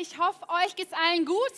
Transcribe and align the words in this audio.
Ich 0.00 0.16
hoffe, 0.16 0.48
euch 0.64 0.76
geht's 0.76 0.94
allen 0.94 1.26
gut 1.26 1.52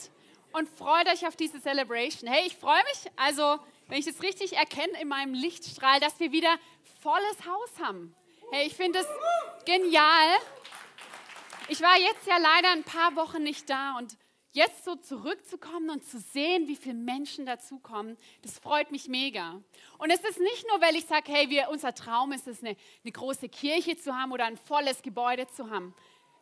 und 0.52 0.68
freut 0.68 1.06
euch 1.06 1.24
auf 1.28 1.36
diese 1.36 1.62
Celebration. 1.62 2.28
Hey, 2.28 2.44
ich 2.44 2.56
freue 2.56 2.82
mich, 2.82 3.12
also, 3.14 3.60
wenn 3.86 4.00
ich 4.00 4.06
es 4.08 4.20
richtig 4.20 4.56
erkenne 4.56 5.00
in 5.00 5.06
meinem 5.06 5.32
Lichtstrahl, 5.32 6.00
dass 6.00 6.18
wir 6.18 6.32
wieder 6.32 6.52
volles 7.00 7.46
Haus 7.46 7.70
haben. 7.80 8.16
Hey, 8.50 8.66
ich 8.66 8.74
finde 8.74 8.98
es 8.98 9.06
genial. 9.64 10.28
Ich 11.68 11.80
war 11.82 11.96
jetzt 11.96 12.26
ja 12.26 12.36
leider 12.38 12.72
ein 12.72 12.82
paar 12.82 13.14
Wochen 13.14 13.44
nicht 13.44 13.70
da 13.70 13.96
und 13.96 14.16
jetzt 14.50 14.84
so 14.84 14.96
zurückzukommen 14.96 15.90
und 15.90 16.04
zu 16.04 16.18
sehen, 16.18 16.66
wie 16.66 16.74
viele 16.74 16.94
Menschen 16.94 17.46
dazukommen, 17.46 18.18
das 18.42 18.58
freut 18.58 18.90
mich 18.90 19.06
mega. 19.06 19.62
Und 19.98 20.10
es 20.10 20.20
ist 20.20 20.40
nicht 20.40 20.66
nur, 20.68 20.80
weil 20.80 20.96
ich 20.96 21.06
sage, 21.06 21.30
hey, 21.30 21.48
wir, 21.48 21.68
unser 21.70 21.94
Traum 21.94 22.32
ist 22.32 22.48
es, 22.48 22.60
eine, 22.60 22.76
eine 23.04 23.12
große 23.12 23.48
Kirche 23.48 23.96
zu 23.96 24.16
haben 24.16 24.32
oder 24.32 24.46
ein 24.46 24.56
volles 24.56 25.00
Gebäude 25.02 25.46
zu 25.46 25.70
haben, 25.70 25.94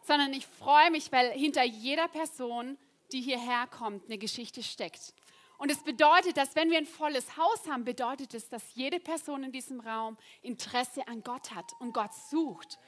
sondern 0.03 0.33
ich 0.33 0.47
freue 0.47 0.91
mich, 0.91 1.13
weil 1.13 1.31
hinter 1.33 1.65
jeder 1.65 2.09
Person, 2.09 2.79
die 3.13 3.21
hierher 3.21 3.67
kommt, 3.67 4.07
eine 4.07 4.19
Geschichte 4.19 4.63
steckt. 4.63 5.15
Und 5.59 5.71
es 5.71 5.83
bedeutet, 5.83 6.39
dass 6.39 6.57
wenn 6.57 6.71
wir 6.71 6.79
ein 6.79 6.87
volles 6.87 7.37
Haus 7.37 7.69
haben, 7.69 7.85
bedeutet 7.85 8.33
es, 8.33 8.49
dass 8.49 8.75
jede 8.75 8.99
Person 8.99 9.45
in 9.45 9.53
diesem 9.53 9.81
Raum 9.81 10.17
Interesse 10.41 11.07
an 11.07 11.23
Gott 11.23 11.55
hat 11.55 11.73
und 11.81 11.93
Gott 11.93 12.15
sucht. 12.31 12.79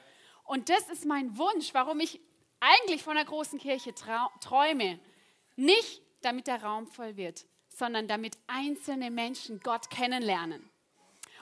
Und 0.44 0.70
das 0.70 0.88
ist 0.88 1.04
mein 1.04 1.36
Wunsch, 1.36 1.74
warum 1.74 2.00
ich 2.00 2.18
eigentlich 2.60 3.02
von 3.02 3.16
einer 3.16 3.26
großen 3.26 3.58
Kirche 3.58 3.92
träume. 3.94 4.98
Nicht 5.56 6.00
damit 6.22 6.46
der 6.46 6.62
Raum 6.62 6.86
voll 6.86 7.16
wird, 7.16 7.44
sondern 7.68 8.08
damit 8.08 8.38
einzelne 8.46 9.10
Menschen 9.10 9.60
Gott 9.60 9.90
kennenlernen. 9.90 10.71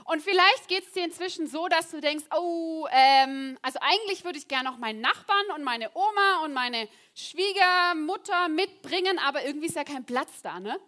Und 0.05 0.23
vielleicht 0.23 0.69
geht 0.69 0.87
es 0.87 0.93
dir 0.93 1.05
inzwischen 1.05 1.47
so, 1.47 1.69
dass 1.69 1.91
du 1.91 2.01
denkst, 2.01 2.25
oh, 2.35 2.87
ähm, 2.91 3.59
also 3.63 3.79
eigentlich 3.81 4.25
würde 4.25 4.39
ich 4.39 4.49
gerne 4.49 4.71
noch 4.71 4.79
meinen 4.79 5.01
Nachbarn 5.01 5.47
und 5.55 5.63
meine 5.63 5.91
Oma 5.95 6.45
und 6.45 6.53
meine 6.53 6.89
Schwiegermutter 7.15 8.49
mitbringen, 8.49 9.19
aber 9.19 9.45
irgendwie 9.45 9.67
ist 9.67 9.77
ja 9.77 9.85
kein 9.85 10.05
Platz 10.05 10.43
da, 10.43 10.61
ne? 10.61 10.79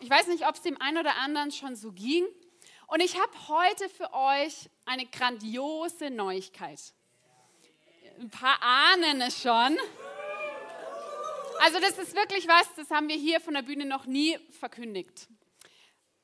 Ich 0.00 0.08
weiß 0.08 0.28
nicht, 0.28 0.46
ob 0.46 0.54
es 0.54 0.62
dem 0.62 0.80
einen 0.80 0.98
oder 0.98 1.16
anderen 1.16 1.52
schon 1.52 1.76
so 1.76 1.92
ging. 1.92 2.26
Und 2.86 3.00
ich 3.00 3.20
habe 3.20 3.32
heute 3.48 3.88
für 3.88 4.12
euch 4.12 4.70
eine 4.86 5.06
grandiose 5.06 6.10
Neuigkeit. 6.10 6.80
Ein 8.18 8.30
paar 8.30 8.58
ahnen 8.62 9.20
es 9.20 9.42
schon. 9.42 9.76
Also 11.60 11.80
das 11.80 11.98
ist 11.98 12.14
wirklich 12.14 12.46
was, 12.46 12.74
das 12.76 12.90
haben 12.90 13.08
wir 13.08 13.16
hier 13.16 13.40
von 13.40 13.54
der 13.54 13.62
Bühne 13.62 13.84
noch 13.84 14.06
nie 14.06 14.38
verkündigt. 14.58 15.28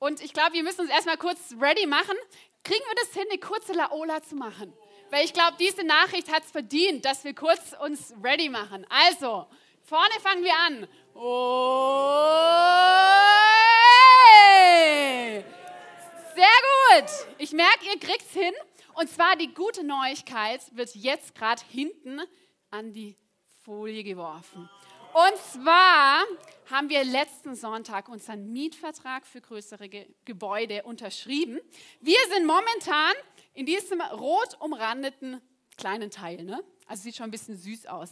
Und 0.01 0.23
ich 0.23 0.33
glaube, 0.33 0.55
wir 0.55 0.63
müssen 0.63 0.81
uns 0.81 0.91
erstmal 0.91 1.19
kurz 1.19 1.55
ready 1.61 1.87
machen. 1.87 2.17
Kriegen 2.65 2.83
wir 2.87 2.95
das 2.97 3.13
hin, 3.13 3.27
eine 3.31 3.39
kurze 3.39 3.75
Laola 3.75 4.23
zu 4.23 4.35
machen? 4.35 4.73
Weil 5.11 5.27
ich 5.27 5.35
glaube, 5.35 5.57
diese 5.61 5.85
Nachricht 5.85 6.33
hat 6.33 6.43
es 6.45 6.51
verdient, 6.51 7.05
dass 7.05 7.23
wir 7.23 7.35
kurz 7.35 7.75
uns 7.85 8.15
ready 8.23 8.49
machen. 8.49 8.87
Also, 8.89 9.47
vorne 9.83 10.15
fangen 10.23 10.43
wir 10.43 10.57
an. 10.57 10.89
Oh, 11.15 12.21
Sehr 16.35 17.03
gut. 17.03 17.11
Ich 17.37 17.53
merke, 17.53 17.85
ihr 17.93 18.01
kriegt 18.01 18.23
es 18.23 18.33
hin. 18.33 18.55
Und 18.95 19.11
zwar 19.11 19.37
die 19.37 19.53
gute 19.53 19.85
Neuigkeit 19.85 20.63
wird 20.75 20.95
jetzt 20.95 21.35
gerade 21.35 21.63
hinten 21.69 22.21
an 22.71 22.95
die 22.95 23.19
Folie 23.65 24.03
geworfen. 24.03 24.71
Und 25.13 25.37
zwar 25.53 26.23
haben 26.71 26.89
wir 26.89 27.03
letzten 27.03 27.57
Sonntag 27.57 28.09
unseren 28.09 28.53
Mietvertrag 28.53 29.27
für 29.27 29.41
größere 29.41 29.89
Ge 29.89 30.07
Gebäude 30.25 30.85
unterschrieben. 30.85 31.59
Wir 32.01 32.19
sind 32.33 32.47
momentan 32.47 33.13
in 33.55 33.67
diesem 33.67 34.01
rot 34.01 34.57
umrandeten 34.61 35.41
kleinen 35.77 36.13
Teil. 36.13 36.45
Ne? 36.45 36.63
Also 36.87 37.03
sieht 37.03 37.17
schon 37.17 37.25
ein 37.25 37.33
bisschen 37.33 37.57
süß 37.57 37.87
aus 37.87 38.11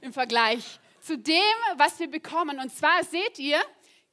im 0.00 0.12
Vergleich 0.12 0.78
zu 1.00 1.18
dem, 1.18 1.56
was 1.76 1.98
wir 1.98 2.08
bekommen. 2.08 2.60
Und 2.60 2.72
zwar 2.72 3.02
seht 3.02 3.40
ihr, 3.40 3.60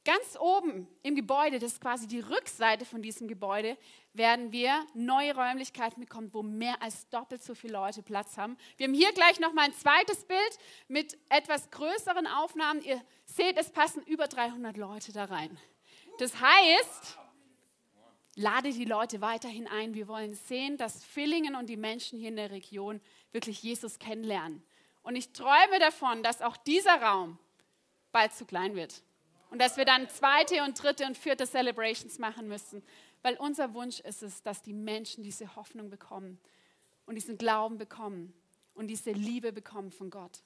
Ganz 0.06 0.36
oben 0.38 0.86
im 1.02 1.16
Gebäude, 1.16 1.58
das 1.58 1.72
ist 1.72 1.80
quasi 1.80 2.06
die 2.06 2.20
Rückseite 2.20 2.84
von 2.84 3.02
diesem 3.02 3.26
Gebäude, 3.26 3.76
werden 4.16 4.52
wir 4.52 4.86
neue 4.94 5.34
Räumlichkeiten 5.34 6.00
bekommen, 6.00 6.32
wo 6.32 6.42
mehr 6.42 6.80
als 6.82 7.08
doppelt 7.08 7.42
so 7.42 7.54
viele 7.54 7.74
Leute 7.74 8.02
Platz 8.02 8.36
haben. 8.36 8.56
Wir 8.76 8.86
haben 8.86 8.94
hier 8.94 9.12
gleich 9.12 9.40
noch 9.40 9.52
mal 9.52 9.62
ein 9.62 9.74
zweites 9.74 10.24
Bild 10.24 10.58
mit 10.88 11.16
etwas 11.28 11.70
größeren 11.70 12.26
Aufnahmen. 12.26 12.82
Ihr 12.82 13.00
seht, 13.24 13.56
es 13.56 13.70
passen 13.70 14.02
über 14.04 14.28
300 14.28 14.76
Leute 14.76 15.12
da 15.12 15.24
rein. 15.24 15.58
Das 16.18 16.40
heißt, 16.40 17.18
lade 18.36 18.70
die 18.70 18.84
Leute 18.84 19.20
weiterhin 19.20 19.66
ein. 19.66 19.94
Wir 19.94 20.08
wollen 20.08 20.34
sehen, 20.34 20.76
dass 20.76 21.04
Villingen 21.04 21.54
und 21.54 21.66
die 21.66 21.76
Menschen 21.76 22.18
hier 22.18 22.28
in 22.28 22.36
der 22.36 22.50
Region 22.50 23.00
wirklich 23.32 23.62
Jesus 23.62 23.98
kennenlernen. 23.98 24.62
Und 25.02 25.16
ich 25.16 25.32
träume 25.32 25.78
davon, 25.78 26.22
dass 26.22 26.42
auch 26.42 26.56
dieser 26.56 27.00
Raum 27.00 27.38
bald 28.12 28.32
zu 28.34 28.44
klein 28.44 28.74
wird. 28.74 29.02
Und 29.50 29.60
dass 29.60 29.76
wir 29.76 29.84
dann 29.84 30.08
zweite 30.08 30.62
und 30.64 30.80
dritte 30.82 31.06
und 31.06 31.16
vierte 31.16 31.46
Celebrations 31.46 32.18
machen 32.18 32.48
müssen. 32.48 32.82
Weil 33.22 33.36
unser 33.36 33.74
Wunsch 33.74 34.00
ist 34.00 34.22
es, 34.22 34.42
dass 34.42 34.62
die 34.62 34.72
Menschen 34.72 35.22
diese 35.24 35.56
Hoffnung 35.56 35.90
bekommen 35.90 36.38
und 37.06 37.14
diesen 37.14 37.38
Glauben 37.38 37.78
bekommen 37.78 38.32
und 38.74 38.88
diese 38.88 39.12
Liebe 39.12 39.52
bekommen 39.52 39.90
von 39.90 40.10
Gott. 40.10 40.42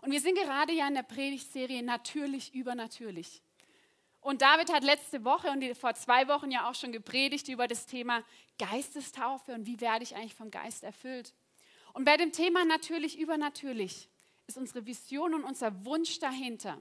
Und 0.00 0.12
wir 0.12 0.20
sind 0.20 0.36
gerade 0.36 0.72
ja 0.72 0.86
in 0.88 0.94
der 0.94 1.02
Predigtserie 1.02 1.82
Natürlich 1.82 2.54
übernatürlich. 2.54 3.42
Und 4.20 4.40
David 4.40 4.72
hat 4.72 4.84
letzte 4.84 5.24
Woche 5.24 5.50
und 5.50 5.64
vor 5.76 5.94
zwei 5.94 6.28
Wochen 6.28 6.50
ja 6.52 6.70
auch 6.70 6.76
schon 6.76 6.92
gepredigt 6.92 7.48
über 7.48 7.66
das 7.66 7.86
Thema 7.86 8.22
Geistestaufe 8.58 9.52
und 9.52 9.66
wie 9.66 9.80
werde 9.80 10.04
ich 10.04 10.14
eigentlich 10.14 10.36
vom 10.36 10.50
Geist 10.50 10.84
erfüllt. 10.84 11.34
Und 11.92 12.04
bei 12.04 12.16
dem 12.16 12.30
Thema 12.30 12.64
Natürlich 12.64 13.18
übernatürlich 13.18 14.08
ist 14.46 14.56
unsere 14.56 14.86
Vision 14.86 15.34
und 15.34 15.44
unser 15.44 15.84
Wunsch 15.84 16.20
dahinter, 16.20 16.78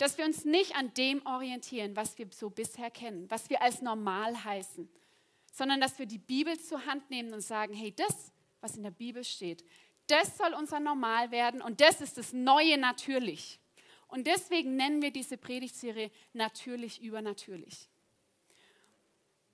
dass 0.00 0.16
wir 0.16 0.24
uns 0.24 0.46
nicht 0.46 0.76
an 0.76 0.94
dem 0.94 1.24
orientieren, 1.26 1.94
was 1.94 2.16
wir 2.16 2.26
so 2.30 2.48
bisher 2.48 2.90
kennen, 2.90 3.30
was 3.30 3.50
wir 3.50 3.60
als 3.60 3.82
normal 3.82 4.44
heißen, 4.44 4.88
sondern 5.52 5.78
dass 5.78 5.98
wir 5.98 6.06
die 6.06 6.16
Bibel 6.16 6.58
zur 6.58 6.86
Hand 6.86 7.10
nehmen 7.10 7.34
und 7.34 7.42
sagen, 7.42 7.74
hey, 7.74 7.92
das, 7.94 8.32
was 8.62 8.76
in 8.76 8.82
der 8.82 8.92
Bibel 8.92 9.22
steht, 9.24 9.62
das 10.06 10.38
soll 10.38 10.54
unser 10.54 10.80
Normal 10.80 11.30
werden 11.30 11.60
und 11.60 11.82
das 11.82 12.00
ist 12.00 12.16
das 12.16 12.32
Neue 12.32 12.78
natürlich. 12.78 13.60
Und 14.08 14.26
deswegen 14.26 14.74
nennen 14.74 15.02
wir 15.02 15.10
diese 15.10 15.36
Predigtserie 15.36 16.10
natürlich 16.32 17.02
übernatürlich. 17.02 17.90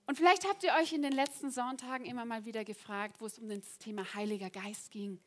Und 0.05 0.15
vielleicht 0.15 0.47
habt 0.47 0.63
ihr 0.63 0.73
euch 0.79 0.93
in 0.93 1.01
den 1.01 1.11
letzten 1.11 1.51
Sonntagen 1.51 2.05
immer 2.05 2.23
mal 2.23 2.45
wieder 2.45 2.63
gefragt, 2.63 3.19
wo 3.19 3.25
es 3.25 3.37
um 3.37 3.49
das 3.49 3.79
Thema 3.79 4.13
Heiliger 4.13 4.49
Geist 4.49 4.91
ging. 4.91 5.19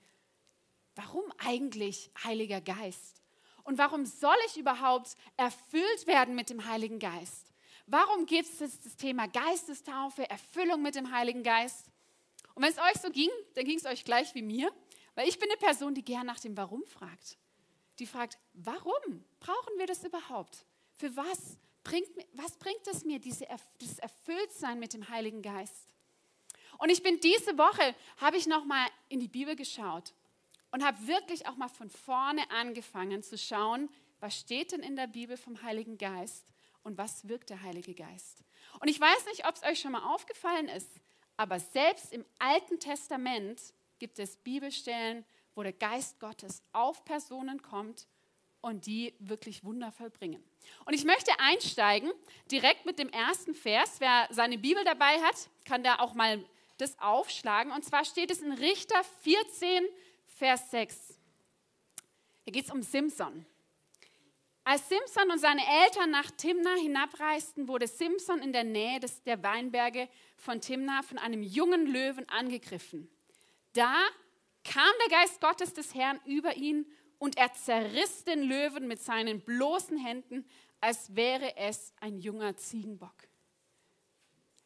Warum 0.94 1.25
eigentlich 1.37 2.10
Heiliger 2.25 2.62
Geist? 2.62 3.19
Und 3.65 3.78
warum 3.78 4.06
soll 4.06 4.37
ich 4.47 4.56
überhaupt 4.56 5.16
erfüllt 5.37 6.06
werden 6.06 6.34
mit 6.34 6.50
dem 6.50 6.66
Heiligen 6.66 6.98
Geist? 6.98 7.53
Warum 7.87 8.26
gibt 8.26 8.48
es 8.48 8.59
das 8.82 8.97
Thema 8.97 9.26
Geistestaufe, 9.26 10.28
Erfüllung 10.28 10.82
mit 10.82 10.94
dem 10.94 11.12
Heiligen 11.12 11.43
Geist? 11.43 11.91
Und 12.54 12.62
wenn 12.62 12.72
es 12.72 12.78
euch 12.78 13.00
so 13.00 13.10
ging, 13.10 13.31
dann 13.54 13.65
ging 13.65 13.78
es 13.78 13.87
euch 13.87 14.04
gleich 14.04 14.34
wie 14.34 14.43
mir, 14.43 14.72
weil 15.15 15.28
ich 15.28 15.38
bin 15.38 15.50
eine 15.50 15.59
Person, 15.59 15.94
die 15.94 16.04
gern 16.04 16.26
nach 16.26 16.41
dem 16.41 16.56
Warum 16.56 16.84
fragt. 16.87 17.37
Die 17.99 18.06
fragt, 18.06 18.38
warum 18.54 19.25
brauchen 19.41 19.78
wir 19.78 19.87
das 19.87 20.04
überhaupt? 20.04 20.65
Für 20.97 21.15
was 21.16 21.59
bringt, 21.82 22.09
was 22.32 22.56
bringt 22.56 22.87
es 22.87 23.04
mir, 23.04 23.19
diese, 23.19 23.47
dieses 23.81 23.99
Erfülltsein 23.99 24.78
mit 24.78 24.94
dem 24.94 25.09
Heiligen 25.09 25.43
Geist? 25.43 25.94
Und 26.78 26.91
ich 26.91 27.03
bin 27.03 27.20
diese 27.20 27.59
Woche, 27.59 27.94
habe 28.19 28.37
ich 28.37 28.47
nochmal 28.47 28.88
in 29.09 29.20
die 29.20 29.28
Bibel 29.28 29.56
geschaut 29.56 30.15
und 30.72 30.84
habe 30.84 31.06
wirklich 31.06 31.46
auch 31.46 31.56
mal 31.56 31.69
von 31.69 31.90
vorne 31.90 32.49
angefangen 32.50 33.22
zu 33.22 33.37
schauen, 33.37 33.88
was 34.20 34.38
steht 34.38 34.72
denn 34.72 34.81
in 34.81 34.96
der 34.96 35.06
Bibel 35.06 35.37
vom 35.37 35.62
Heiligen 35.62 35.99
Geist 35.99 36.46
und 36.82 36.99
was 36.99 37.26
wirkt 37.28 37.50
der 37.50 37.62
Heilige 37.62 37.94
Geist. 37.94 38.44
Und 38.81 38.88
ich 38.88 39.00
weiß 39.00 39.26
nicht, 39.26 39.46
ob 39.46 39.55
es 39.56 39.62
euch 39.62 39.81
schon 39.81 39.93
mal 39.93 40.14
aufgefallen 40.14 40.69
ist, 40.69 40.88
aber 41.37 41.58
selbst 41.58 42.12
im 42.12 42.25
Alten 42.38 42.78
Testament 42.78 43.61
gibt 43.99 44.19
es 44.19 44.37
Bibelstellen, 44.37 45.25
wo 45.55 45.62
der 45.62 45.72
Geist 45.72 46.20
Gottes 46.20 46.62
auf 46.72 47.05
Personen 47.05 47.62
kommt 47.62 48.06
und 48.61 48.87
die 48.87 49.14
wirklich 49.19 49.64
Wunder 49.64 49.90
vollbringen. 49.90 50.43
Und 50.84 50.94
ich 50.94 51.05
möchte 51.05 51.32
einsteigen 51.38 52.11
direkt 52.50 52.87
mit 52.87 52.99
dem 52.99 53.08
ersten 53.08 53.55
Vers. 53.55 53.96
Wer 54.00 54.28
seine 54.31 54.58
Bibel 54.58 54.84
dabei 54.84 55.20
hat, 55.22 55.49
kann 55.64 55.82
da 55.82 55.99
auch 55.99 56.14
mal 56.14 56.44
das 56.76 56.99
aufschlagen. 56.99 57.72
Und 57.72 57.84
zwar 57.84 58.05
steht 58.05 58.31
es 58.31 58.40
in 58.40 58.52
Richter 58.52 59.02
14, 59.22 59.84
Vers 60.40 60.70
6. 60.70 61.19
Hier 62.44 62.52
geht 62.54 62.64
es 62.64 62.70
um 62.70 62.82
Simson. 62.82 63.44
Als 64.64 64.88
Simson 64.88 65.31
und 65.31 65.38
seine 65.38 65.60
Eltern 65.84 66.10
nach 66.10 66.31
Timna 66.31 66.76
hinabreisten, 66.76 67.69
wurde 67.69 67.87
Simson 67.87 68.40
in 68.40 68.54
der 68.54 68.64
Nähe 68.64 69.00
des, 69.00 69.22
der 69.22 69.42
Weinberge 69.42 70.08
von 70.38 70.62
Timna 70.62 71.02
von 71.02 71.19
einem 71.19 71.42
jungen 71.42 71.87
Löwen 71.87 72.26
angegriffen. 72.31 73.10
Da 73.75 73.94
kam 74.64 74.90
der 75.06 75.19
Geist 75.19 75.42
Gottes 75.42 75.75
des 75.75 75.94
Herrn 75.94 76.19
über 76.25 76.56
ihn 76.56 76.86
und 77.19 77.36
er 77.36 77.52
zerriss 77.52 78.25
den 78.25 78.43
Löwen 78.43 78.88
mit 78.88 79.02
seinen 79.02 79.43
bloßen 79.43 79.98
Händen, 79.98 80.48
als 80.81 81.14
wäre 81.14 81.54
es 81.58 81.93
ein 82.00 82.19
junger 82.19 82.56
Ziegenbock. 82.56 83.30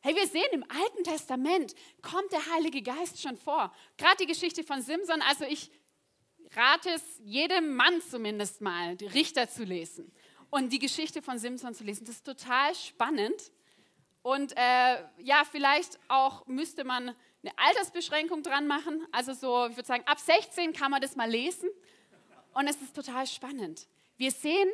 Hey, 0.07 0.15
wir 0.15 0.27
sehen 0.27 0.45
im 0.53 0.65
Alten 0.65 1.03
Testament 1.03 1.75
kommt 2.03 2.31
der 2.31 2.53
Heilige 2.53 2.83
Geist 2.83 3.23
schon 3.23 3.39
vor. 3.39 3.73
Gerade 3.97 4.19
die 4.21 4.27
Geschichte 4.27 4.63
von 4.63 4.83
Simson, 4.83 5.23
also 5.23 5.47
ich, 5.47 5.71
rate 6.55 6.91
es 6.91 7.03
jedem 7.25 7.75
Mann 7.75 8.03
zumindest 8.03 8.61
mal, 8.61 8.97
die 8.97 9.07
Richter 9.07 9.49
zu 9.49 9.65
lesen 9.65 10.13
und 10.51 10.75
die 10.75 10.79
Geschichte 10.79 11.23
von 11.23 11.39
Simson 11.39 11.73
zu 11.73 11.85
lesen. 11.85 12.05
Das 12.05 12.17
ist 12.17 12.27
total 12.27 12.75
spannend. 12.75 13.51
Und 14.21 14.53
äh, 14.59 15.05
ja, 15.23 15.43
vielleicht 15.51 15.99
auch 16.09 16.47
müsste 16.49 16.85
man 16.85 17.09
eine 17.43 17.57
Altersbeschränkung 17.57 18.43
dran 18.43 18.67
machen. 18.67 19.07
Also 19.11 19.33
so, 19.33 19.69
ich 19.69 19.77
würde 19.77 19.87
sagen, 19.87 20.05
ab 20.05 20.21
16 20.21 20.75
kann 20.75 20.91
man 20.91 21.01
das 21.01 21.17
mal 21.17 21.31
lesen. 21.31 21.71
Und 22.53 22.69
es 22.69 22.77
ist 22.77 22.95
total 22.95 23.27
spannend. 23.27 23.89
Wir 24.19 24.33
sehen, 24.33 24.69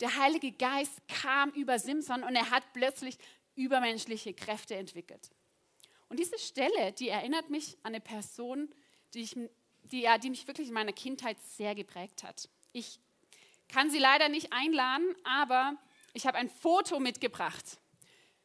der 0.00 0.16
Heilige 0.16 0.50
Geist 0.50 1.00
kam 1.06 1.50
über 1.50 1.78
Simson 1.78 2.24
und 2.24 2.34
er 2.34 2.50
hat 2.50 2.64
plötzlich 2.72 3.16
übermenschliche 3.54 4.34
Kräfte 4.34 4.74
entwickelt. 4.76 5.30
Und 6.08 6.18
diese 6.18 6.38
Stelle, 6.38 6.92
die 6.92 7.08
erinnert 7.08 7.50
mich 7.50 7.78
an 7.82 7.94
eine 7.94 8.00
Person, 8.00 8.74
die, 9.14 9.22
ich, 9.22 9.36
die, 9.84 10.06
die 10.22 10.30
mich 10.30 10.46
wirklich 10.46 10.68
in 10.68 10.74
meiner 10.74 10.92
Kindheit 10.92 11.38
sehr 11.40 11.74
geprägt 11.74 12.22
hat. 12.22 12.48
Ich 12.72 13.00
kann 13.68 13.90
sie 13.90 13.98
leider 13.98 14.28
nicht 14.28 14.52
einladen, 14.52 15.14
aber 15.24 15.76
ich 16.12 16.26
habe 16.26 16.38
ein 16.38 16.48
Foto 16.48 17.00
mitgebracht. 17.00 17.78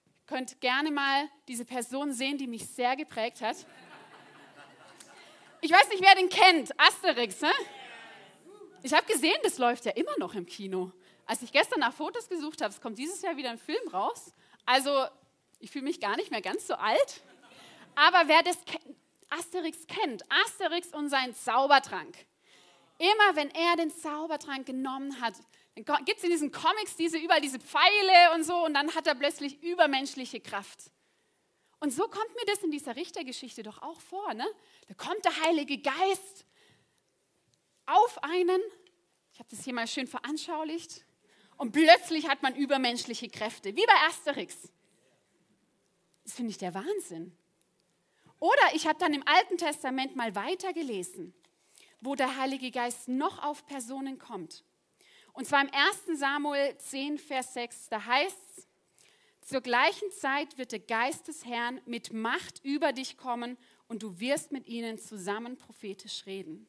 Ihr 0.05 0.25
könnt 0.25 0.61
gerne 0.61 0.91
mal 0.91 1.29
diese 1.47 1.65
Person 1.65 2.13
sehen, 2.13 2.37
die 2.37 2.47
mich 2.47 2.65
sehr 2.67 2.95
geprägt 2.95 3.41
hat. 3.41 3.57
Ich 5.59 5.71
weiß 5.71 5.89
nicht, 5.89 6.01
wer 6.01 6.15
den 6.15 6.29
kennt. 6.29 6.71
Asterix, 6.79 7.41
ne? 7.41 7.51
Ich 8.83 8.93
habe 8.93 9.05
gesehen, 9.05 9.37
das 9.43 9.57
läuft 9.57 9.85
ja 9.85 9.91
immer 9.91 10.17
noch 10.17 10.35
im 10.35 10.45
Kino. 10.45 10.91
Als 11.25 11.41
ich 11.41 11.51
gestern 11.51 11.81
nach 11.81 11.93
Fotos 11.93 12.29
gesucht 12.29 12.61
habe, 12.61 12.73
es 12.73 12.79
kommt 12.79 12.97
dieses 12.97 13.21
Jahr 13.21 13.35
wieder 13.35 13.49
ein 13.49 13.57
Film 13.57 13.85
raus. 13.89 14.31
Also, 14.67 15.07
ich 15.59 15.71
fühle 15.71 15.85
mich 15.85 16.01
gar 16.01 16.17
nicht 16.17 16.29
mehr 16.29 16.41
ganz 16.41 16.67
so 16.67 16.75
alt. 16.75 17.21
Aber 17.95 18.27
wer 18.27 18.43
das 18.43 18.57
Asterix 19.29 19.87
kennt, 19.87 20.23
Asterix 20.29 20.89
und 20.93 21.09
sein 21.09 21.33
Zaubertrank. 21.33 22.15
Immer 22.99 23.35
wenn 23.35 23.49
er 23.51 23.77
den 23.77 23.91
Zaubertrank 23.91 24.65
genommen 24.65 25.21
hat, 25.21 25.35
gibt 25.75 26.17
es 26.17 26.23
in 26.23 26.31
diesen 26.31 26.51
Comics 26.51 26.97
diese 26.97 27.17
überall 27.17 27.39
diese 27.39 27.59
Pfeile 27.59 28.35
und 28.35 28.43
so 28.43 28.65
und 28.65 28.73
dann 28.73 28.93
hat 28.93 29.07
er 29.07 29.15
plötzlich 29.15 29.63
übermenschliche 29.63 30.41
Kraft. 30.41 30.91
Und 31.79 31.91
so 31.91 32.03
kommt 32.09 32.35
mir 32.35 32.45
das 32.47 32.61
in 32.61 32.71
dieser 32.71 32.97
Richtergeschichte 32.97 33.63
doch 33.63 33.81
auch 33.81 34.01
vor. 34.01 34.33
Ne? 34.33 34.45
Da 34.89 34.95
kommt 34.95 35.23
der 35.23 35.43
Heilige 35.43 35.77
Geist 35.77 36.45
auf 37.85 38.21
einen, 38.21 38.59
ich 39.31 39.39
habe 39.39 39.49
das 39.49 39.63
hier 39.63 39.73
mal 39.73 39.87
schön 39.87 40.07
veranschaulicht, 40.07 41.05
und 41.57 41.71
plötzlich 41.71 42.27
hat 42.27 42.43
man 42.43 42.55
übermenschliche 42.55 43.29
Kräfte, 43.29 43.75
wie 43.75 43.85
bei 43.85 44.07
Asterix. 44.07 44.55
Das 46.23 46.33
finde 46.33 46.51
ich 46.51 46.57
der 46.57 46.73
Wahnsinn. 46.73 47.35
Oder 48.39 48.61
ich 48.73 48.87
habe 48.87 48.99
dann 48.99 49.13
im 49.13 49.27
Alten 49.27 49.57
Testament 49.57 50.15
mal 50.15 50.35
weitergelesen, 50.35 51.33
wo 52.01 52.15
der 52.15 52.37
Heilige 52.37 52.71
Geist 52.71 53.07
noch 53.07 53.43
auf 53.43 53.65
Personen 53.65 54.19
kommt. 54.19 54.63
Und 55.33 55.45
zwar 55.47 55.61
im 55.61 55.71
1. 55.71 56.19
Samuel 56.19 56.77
10, 56.77 57.17
Vers 57.17 57.53
6, 57.53 57.89
da 57.89 58.05
heißt 58.05 58.37
es, 58.57 58.67
zur 59.41 59.61
gleichen 59.61 60.11
Zeit 60.11 60.57
wird 60.57 60.73
der 60.73 60.79
Geist 60.79 61.27
des 61.27 61.45
Herrn 61.45 61.79
mit 61.85 62.11
Macht 62.11 62.63
über 62.63 62.91
dich 62.91 63.17
kommen 63.17 63.57
und 63.87 64.03
du 64.03 64.19
wirst 64.19 64.51
mit 64.51 64.67
ihnen 64.67 64.99
zusammen 64.99 65.57
prophetisch 65.57 66.25
reden. 66.25 66.67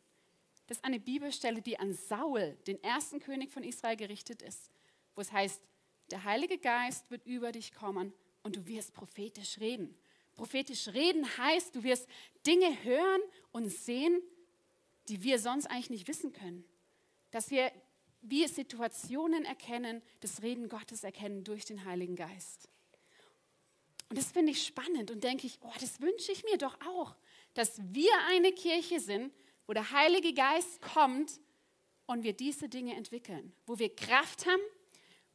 Das 0.68 0.76
ist 0.76 0.84
eine 0.84 1.00
Bibelstelle, 1.00 1.60
die 1.60 1.78
an 1.78 1.94
Saul, 1.94 2.56
den 2.66 2.80
ersten 2.84 3.20
König 3.20 3.50
von 3.50 3.64
Israel, 3.64 3.96
gerichtet 3.96 4.42
ist, 4.42 4.70
wo 5.18 5.20
es 5.20 5.32
heißt, 5.32 5.60
der 6.12 6.22
Heilige 6.22 6.58
Geist 6.58 7.10
wird 7.10 7.26
über 7.26 7.50
dich 7.50 7.74
kommen 7.74 8.12
und 8.44 8.54
du 8.54 8.64
wirst 8.68 8.94
prophetisch 8.94 9.58
reden. 9.58 9.98
Prophetisch 10.36 10.86
reden 10.86 11.26
heißt, 11.38 11.74
du 11.74 11.82
wirst 11.82 12.08
Dinge 12.46 12.84
hören 12.84 13.20
und 13.50 13.68
sehen, 13.68 14.22
die 15.08 15.24
wir 15.24 15.40
sonst 15.40 15.66
eigentlich 15.66 15.90
nicht 15.90 16.06
wissen 16.06 16.32
können. 16.32 16.64
Dass 17.32 17.50
wir 17.50 17.72
wie 18.22 18.46
Situationen 18.46 19.44
erkennen, 19.44 20.02
das 20.20 20.40
Reden 20.40 20.68
Gottes 20.68 21.02
erkennen 21.02 21.42
durch 21.42 21.64
den 21.64 21.84
Heiligen 21.84 22.14
Geist. 22.14 22.68
Und 24.10 24.18
das 24.18 24.30
finde 24.30 24.52
ich 24.52 24.64
spannend 24.64 25.10
und 25.10 25.24
denke 25.24 25.48
ich, 25.48 25.58
oh, 25.62 25.72
das 25.80 26.00
wünsche 26.00 26.30
ich 26.30 26.44
mir 26.44 26.58
doch 26.58 26.78
auch, 26.86 27.16
dass 27.54 27.80
wir 27.92 28.12
eine 28.28 28.52
Kirche 28.52 29.00
sind, 29.00 29.34
wo 29.66 29.72
der 29.72 29.90
Heilige 29.90 30.32
Geist 30.32 30.80
kommt 30.80 31.40
und 32.06 32.22
wir 32.22 32.34
diese 32.34 32.68
Dinge 32.68 32.94
entwickeln, 32.94 33.52
wo 33.66 33.80
wir 33.80 33.94
Kraft 33.96 34.46
haben, 34.46 34.62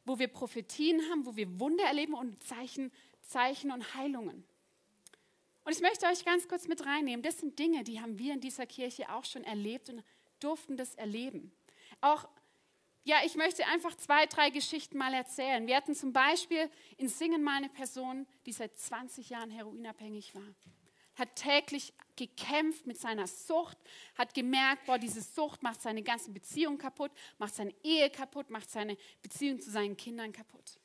wo 0.04 0.18
wir 0.18 0.28
Prophetien 0.28 1.00
haben, 1.10 1.26
wo 1.26 1.36
wir 1.36 1.58
Wunder 1.58 1.84
erleben 1.84 2.14
und 2.14 2.42
Zeichen, 2.42 2.92
Zeichen 3.22 3.70
und 3.70 3.94
Heilungen. 3.94 4.44
Und 5.64 5.72
ich 5.72 5.80
möchte 5.80 6.06
euch 6.06 6.24
ganz 6.24 6.46
kurz 6.46 6.68
mit 6.68 6.84
reinnehmen. 6.84 7.22
Das 7.22 7.38
sind 7.38 7.58
Dinge, 7.58 7.84
die 7.84 8.00
haben 8.00 8.18
wir 8.18 8.34
in 8.34 8.40
dieser 8.40 8.66
Kirche 8.66 9.10
auch 9.10 9.24
schon 9.24 9.44
erlebt 9.44 9.88
und 9.88 10.04
durften 10.40 10.76
das 10.76 10.94
erleben. 10.94 11.52
Auch, 12.02 12.28
ja, 13.02 13.16
ich 13.24 13.34
möchte 13.34 13.66
einfach 13.66 13.96
zwei, 13.96 14.26
drei 14.26 14.50
Geschichten 14.50 14.98
mal 14.98 15.14
erzählen. 15.14 15.66
Wir 15.66 15.76
hatten 15.76 15.94
zum 15.94 16.12
Beispiel 16.12 16.70
in 16.98 17.08
Singen 17.08 17.42
mal 17.42 17.56
eine 17.56 17.70
Person, 17.70 18.26
die 18.44 18.52
seit 18.52 18.78
20 18.78 19.30
Jahren 19.30 19.50
heroinabhängig 19.50 20.34
war. 20.34 20.54
Hat 21.16 21.36
täglich 21.36 21.92
gekämpft 22.16 22.86
mit 22.86 22.98
seiner 22.98 23.26
Sucht, 23.26 23.78
hat 24.16 24.34
gemerkt, 24.34 24.86
boah, 24.86 24.98
diese 24.98 25.20
Sucht 25.20 25.62
macht 25.62 25.82
seine 25.82 26.02
ganzen 26.02 26.32
Beziehungen 26.32 26.78
kaputt, 26.78 27.10
macht 27.38 27.54
seine 27.54 27.74
Ehe 27.82 28.10
kaputt, 28.10 28.50
macht 28.50 28.70
seine 28.70 28.96
Beziehung 29.22 29.60
zu 29.60 29.70
seinen 29.70 29.96
Kindern 29.96 30.32
kaputt. 30.32 30.78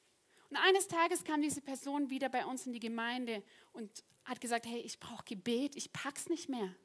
Und 0.49 0.57
eines 0.57 0.87
Tages 0.87 1.23
kam 1.23 1.41
diese 1.41 1.61
Person 1.61 2.09
wieder 2.09 2.29
bei 2.29 2.45
uns 2.45 2.65
in 2.65 2.73
die 2.73 2.79
Gemeinde 2.79 3.43
und 3.73 4.03
hat 4.25 4.41
gesagt, 4.41 4.65
hey, 4.65 4.79
ich 4.79 4.99
brauche 4.99 5.23
Gebet, 5.23 5.75
ich 5.75 5.93
pack's 5.93 6.27
nicht 6.29 6.49
mehr. 6.49 6.75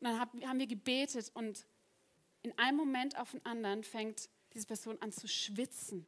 Und 0.00 0.04
dann 0.04 0.20
haben 0.20 0.58
wir 0.58 0.66
gebetet 0.66 1.30
und 1.34 1.66
in 2.42 2.56
einem 2.58 2.76
Moment 2.76 3.18
auf 3.18 3.32
den 3.32 3.44
anderen 3.44 3.82
fängt 3.82 4.28
diese 4.54 4.66
Person 4.66 5.00
an 5.00 5.12
zu 5.12 5.26
schwitzen. 5.26 6.06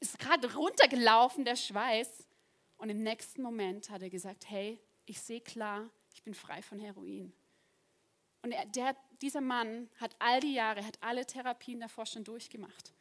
Ist 0.00 0.18
gerade 0.18 0.52
runtergelaufen, 0.54 1.44
der 1.44 1.56
Schweiß. 1.56 2.25
Und 2.78 2.90
im 2.90 3.02
nächsten 3.02 3.42
Moment 3.42 3.90
hat 3.90 4.02
er 4.02 4.10
gesagt, 4.10 4.48
hey, 4.48 4.78
ich 5.06 5.20
sehe 5.20 5.40
klar, 5.40 5.88
ich 6.14 6.22
bin 6.22 6.34
frei 6.34 6.62
von 6.62 6.78
Heroin. 6.78 7.32
Und 8.42 8.52
er, 8.52 8.66
der, 8.66 8.96
dieser 9.22 9.40
Mann 9.40 9.88
hat 9.98 10.14
all 10.18 10.40
die 10.40 10.54
Jahre, 10.54 10.84
hat 10.84 10.98
alle 11.02 11.26
Therapien 11.26 11.80
davor 11.80 12.06
schon 12.06 12.24
durchgemacht. 12.24 12.92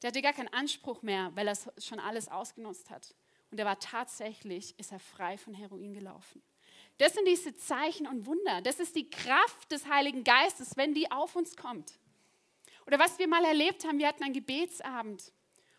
Der 0.00 0.08
hatte 0.08 0.22
gar 0.22 0.32
keinen 0.32 0.52
Anspruch 0.52 1.02
mehr, 1.02 1.30
weil 1.34 1.48
er 1.48 1.56
schon 1.78 2.00
alles 2.00 2.28
ausgenutzt 2.28 2.90
hat. 2.90 3.14
Und 3.50 3.58
er 3.58 3.66
war 3.66 3.78
tatsächlich, 3.78 4.78
ist 4.78 4.92
er 4.92 4.98
frei 4.98 5.36
von 5.36 5.54
Heroin 5.54 5.92
gelaufen. 5.92 6.42
Das 6.98 7.14
sind 7.14 7.26
diese 7.26 7.54
Zeichen 7.56 8.06
und 8.06 8.26
Wunder. 8.26 8.62
Das 8.62 8.80
ist 8.80 8.96
die 8.96 9.10
Kraft 9.10 9.70
des 9.70 9.86
Heiligen 9.88 10.24
Geistes, 10.24 10.76
wenn 10.76 10.94
die 10.94 11.10
auf 11.10 11.36
uns 11.36 11.56
kommt. 11.56 11.98
Oder 12.86 12.98
was 12.98 13.18
wir 13.18 13.28
mal 13.28 13.44
erlebt 13.44 13.84
haben, 13.84 13.98
wir 13.98 14.08
hatten 14.08 14.24
einen 14.24 14.34
Gebetsabend 14.34 15.32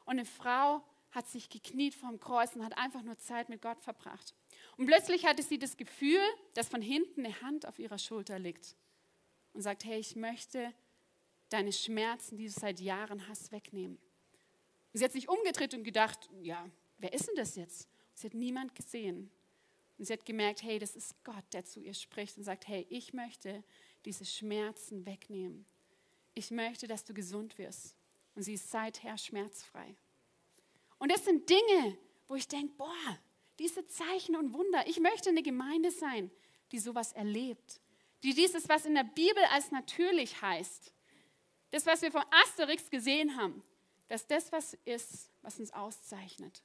und 0.05 0.11
eine 0.11 0.25
Frau 0.25 0.83
hat 1.13 1.27
sich 1.27 1.49
gekniet 1.49 1.93
vorm 1.93 2.19
Kreuz 2.19 2.55
und 2.55 2.65
hat 2.65 2.77
einfach 2.77 3.03
nur 3.03 3.17
Zeit 3.19 3.47
mit 3.49 3.61
Gott 3.61 3.79
verbracht. 3.79 4.33
Und 4.77 4.87
plötzlich 4.87 5.25
hatte 5.25 5.43
sie 5.43 5.59
das 5.59 5.77
Gefühl, 5.77 6.21
dass 6.55 6.67
von 6.67 6.81
hinten 6.81 7.25
eine 7.25 7.41
Hand 7.41 7.67
auf 7.67 7.77
ihrer 7.77 7.99
Schulter 7.99 8.39
liegt 8.39 8.75
und 9.53 9.61
sagt, 9.61 9.85
hey, 9.85 9.99
ich 9.99 10.15
möchte 10.15 10.73
deine 11.49 11.71
Schmerzen, 11.71 12.37
die 12.37 12.45
du 12.45 12.51
seit 12.51 12.79
Jahren 12.79 13.27
hast, 13.27 13.51
wegnehmen. 13.51 13.97
Und 14.91 14.99
sie 14.99 15.05
hat 15.05 15.11
sich 15.11 15.29
umgedreht 15.29 15.75
und 15.75 15.83
gedacht, 15.83 16.29
ja, 16.41 16.67
wer 16.97 17.13
ist 17.13 17.27
denn 17.27 17.35
das 17.35 17.55
jetzt? 17.55 17.87
Und 18.09 18.17
sie 18.17 18.27
hat 18.27 18.33
niemand 18.33 18.73
gesehen. 18.73 19.29
Und 19.99 20.05
sie 20.05 20.13
hat 20.13 20.25
gemerkt, 20.25 20.63
hey, 20.63 20.79
das 20.79 20.95
ist 20.95 21.23
Gott, 21.23 21.45
der 21.53 21.63
zu 21.63 21.79
ihr 21.79 21.93
spricht 21.93 22.37
und 22.37 22.43
sagt, 22.43 22.67
hey, 22.67 22.87
ich 22.89 23.13
möchte 23.13 23.63
diese 24.05 24.25
Schmerzen 24.25 25.05
wegnehmen. 25.05 25.65
Ich 26.33 26.49
möchte, 26.49 26.87
dass 26.87 27.03
du 27.03 27.13
gesund 27.13 27.59
wirst. 27.59 27.95
Und 28.33 28.41
sie 28.41 28.55
ist 28.55 28.71
seither 28.71 29.17
schmerzfrei. 29.19 29.95
Und 30.99 31.11
das 31.11 31.25
sind 31.25 31.49
Dinge, 31.49 31.97
wo 32.27 32.35
ich 32.35 32.47
denke, 32.47 32.73
boah, 32.77 33.19
diese 33.59 33.85
Zeichen 33.87 34.35
und 34.35 34.53
Wunder, 34.53 34.87
ich 34.87 34.99
möchte 34.99 35.29
eine 35.29 35.43
Gemeinde 35.43 35.91
sein, 35.91 36.31
die 36.71 36.79
sowas 36.79 37.13
erlebt, 37.13 37.81
die 38.23 38.33
dieses, 38.33 38.67
was 38.69 38.85
in 38.85 38.95
der 38.95 39.03
Bibel 39.03 39.43
als 39.51 39.71
natürlich 39.71 40.41
heißt, 40.41 40.93
das, 41.71 41.85
was 41.85 42.01
wir 42.01 42.11
von 42.11 42.23
Asterix 42.31 42.89
gesehen 42.89 43.35
haben, 43.35 43.63
dass 44.07 44.27
das 44.27 44.51
was 44.51 44.75
ist, 44.85 45.31
was 45.41 45.59
uns 45.59 45.73
auszeichnet. 45.73 46.63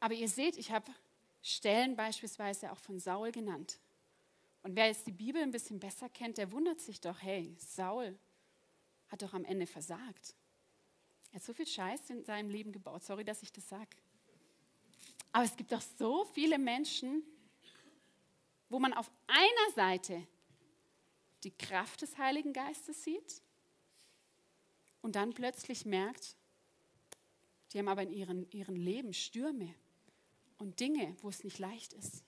Aber 0.00 0.14
ihr 0.14 0.28
seht, 0.28 0.56
ich 0.56 0.70
habe 0.70 0.90
Stellen 1.42 1.96
beispielsweise 1.96 2.72
auch 2.72 2.78
von 2.78 2.98
Saul 2.98 3.32
genannt. 3.32 3.78
Und 4.62 4.76
wer 4.76 4.86
jetzt 4.88 5.06
die 5.06 5.12
Bibel 5.12 5.40
ein 5.42 5.52
bisschen 5.52 5.78
besser 5.78 6.08
kennt, 6.08 6.38
der 6.38 6.52
wundert 6.52 6.80
sich 6.80 7.00
doch, 7.00 7.22
hey, 7.22 7.56
Saul 7.58 8.18
hat 9.08 9.22
doch 9.22 9.32
am 9.32 9.44
Ende 9.44 9.66
versagt. 9.66 10.34
Er 11.32 11.36
hat 11.36 11.44
so 11.44 11.52
viel 11.52 11.66
Scheiß 11.66 12.10
in 12.10 12.24
seinem 12.24 12.50
Leben 12.50 12.72
gebaut. 12.72 13.04
Sorry, 13.04 13.24
dass 13.24 13.42
ich 13.42 13.52
das 13.52 13.68
sage. 13.68 13.96
Aber 15.32 15.44
es 15.44 15.56
gibt 15.56 15.72
doch 15.72 15.82
so 15.98 16.24
viele 16.32 16.58
Menschen, 16.58 17.22
wo 18.68 18.78
man 18.78 18.94
auf 18.94 19.10
einer 19.26 19.74
Seite 19.74 20.26
die 21.44 21.50
Kraft 21.50 22.02
des 22.02 22.16
Heiligen 22.18 22.52
Geistes 22.52 23.04
sieht 23.04 23.42
und 25.02 25.14
dann 25.14 25.34
plötzlich 25.34 25.84
merkt, 25.84 26.36
die 27.72 27.78
haben 27.78 27.88
aber 27.88 28.02
in 28.02 28.12
ihrem 28.12 28.46
ihren 28.50 28.76
Leben 28.76 29.12
Stürme, 29.12 29.74
und 30.58 30.80
Dinge, 30.80 31.16
wo 31.20 31.28
es 31.28 31.44
nicht 31.44 31.58
leicht 31.58 31.92
ist. 31.92 32.24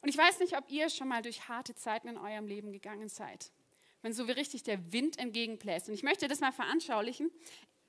Und 0.00 0.08
ich 0.08 0.16
weiß 0.16 0.40
nicht, 0.40 0.56
ob 0.56 0.70
ihr 0.70 0.88
schon 0.88 1.08
mal 1.08 1.22
durch 1.22 1.48
harte 1.48 1.74
Zeiten 1.74 2.08
in 2.08 2.16
eurem 2.16 2.46
Leben 2.46 2.72
gegangen 2.72 3.08
seid, 3.08 3.50
wenn 4.06 4.12
so 4.12 4.28
wie 4.28 4.32
richtig 4.32 4.62
der 4.62 4.92
Wind 4.92 5.18
entgegenbläst. 5.18 5.88
Und 5.88 5.94
ich 5.94 6.04
möchte 6.04 6.28
das 6.28 6.38
mal 6.38 6.52
veranschaulichen. 6.52 7.28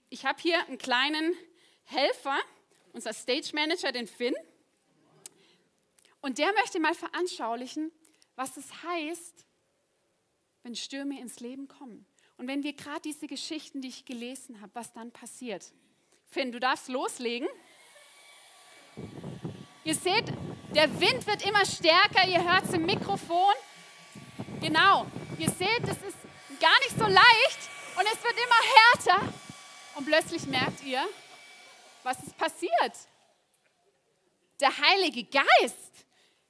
Ich 0.10 0.26
habe 0.26 0.42
hier 0.42 0.66
einen 0.66 0.80
kleinen 0.80 1.36
Helfer, 1.84 2.40
unser 2.92 3.14
Stage 3.14 3.52
Manager, 3.54 3.92
den 3.92 4.08
Finn. 4.08 4.34
Und 6.20 6.40
der 6.40 6.52
möchte 6.54 6.80
mal 6.80 6.96
veranschaulichen, 6.96 7.92
was 8.36 8.58
es 8.58 8.66
heißt, 8.82 9.46
wenn 10.64 10.76
Stürme 10.76 11.22
ins 11.22 11.40
Leben 11.40 11.68
kommen. 11.68 12.08
Und 12.38 12.48
wenn 12.48 12.64
wir 12.64 12.74
gerade 12.74 13.02
diese 13.02 13.28
Geschichten, 13.28 13.82
die 13.82 13.90
ich 13.90 14.04
gelesen 14.04 14.60
habe, 14.60 14.74
was 14.74 14.92
dann 14.94 15.12
passiert. 15.12 15.72
Finn, 16.26 16.52
du 16.52 16.60
darfst 16.60 16.88
loslegen. 16.88 17.48
Ihr 19.84 19.94
seht, 19.94 20.34
der 20.74 21.00
Wind 21.00 21.28
wird 21.28 21.46
immer 21.48 21.64
stärker, 21.64 22.28
ihr 22.28 22.44
hört 22.44 22.64
es 22.64 22.74
im 22.74 22.88
Mikrofon. 22.88 23.54
Genau, 24.62 25.06
ihr 25.40 25.50
seht, 25.50 25.84
es 25.84 26.02
ist 26.04 26.18
gar 26.60 26.78
nicht 26.80 26.98
so 26.98 27.06
leicht 27.06 27.70
und 27.96 28.06
es 28.12 28.24
wird 28.24 28.34
immer 28.34 29.16
härter. 29.16 29.34
Und 29.96 30.06
plötzlich 30.06 30.46
merkt 30.46 30.84
ihr, 30.84 31.04
was 32.04 32.22
ist 32.24 32.38
passiert. 32.38 32.94
Der 34.60 34.76
Heilige 34.78 35.24
Geist, 35.24 36.06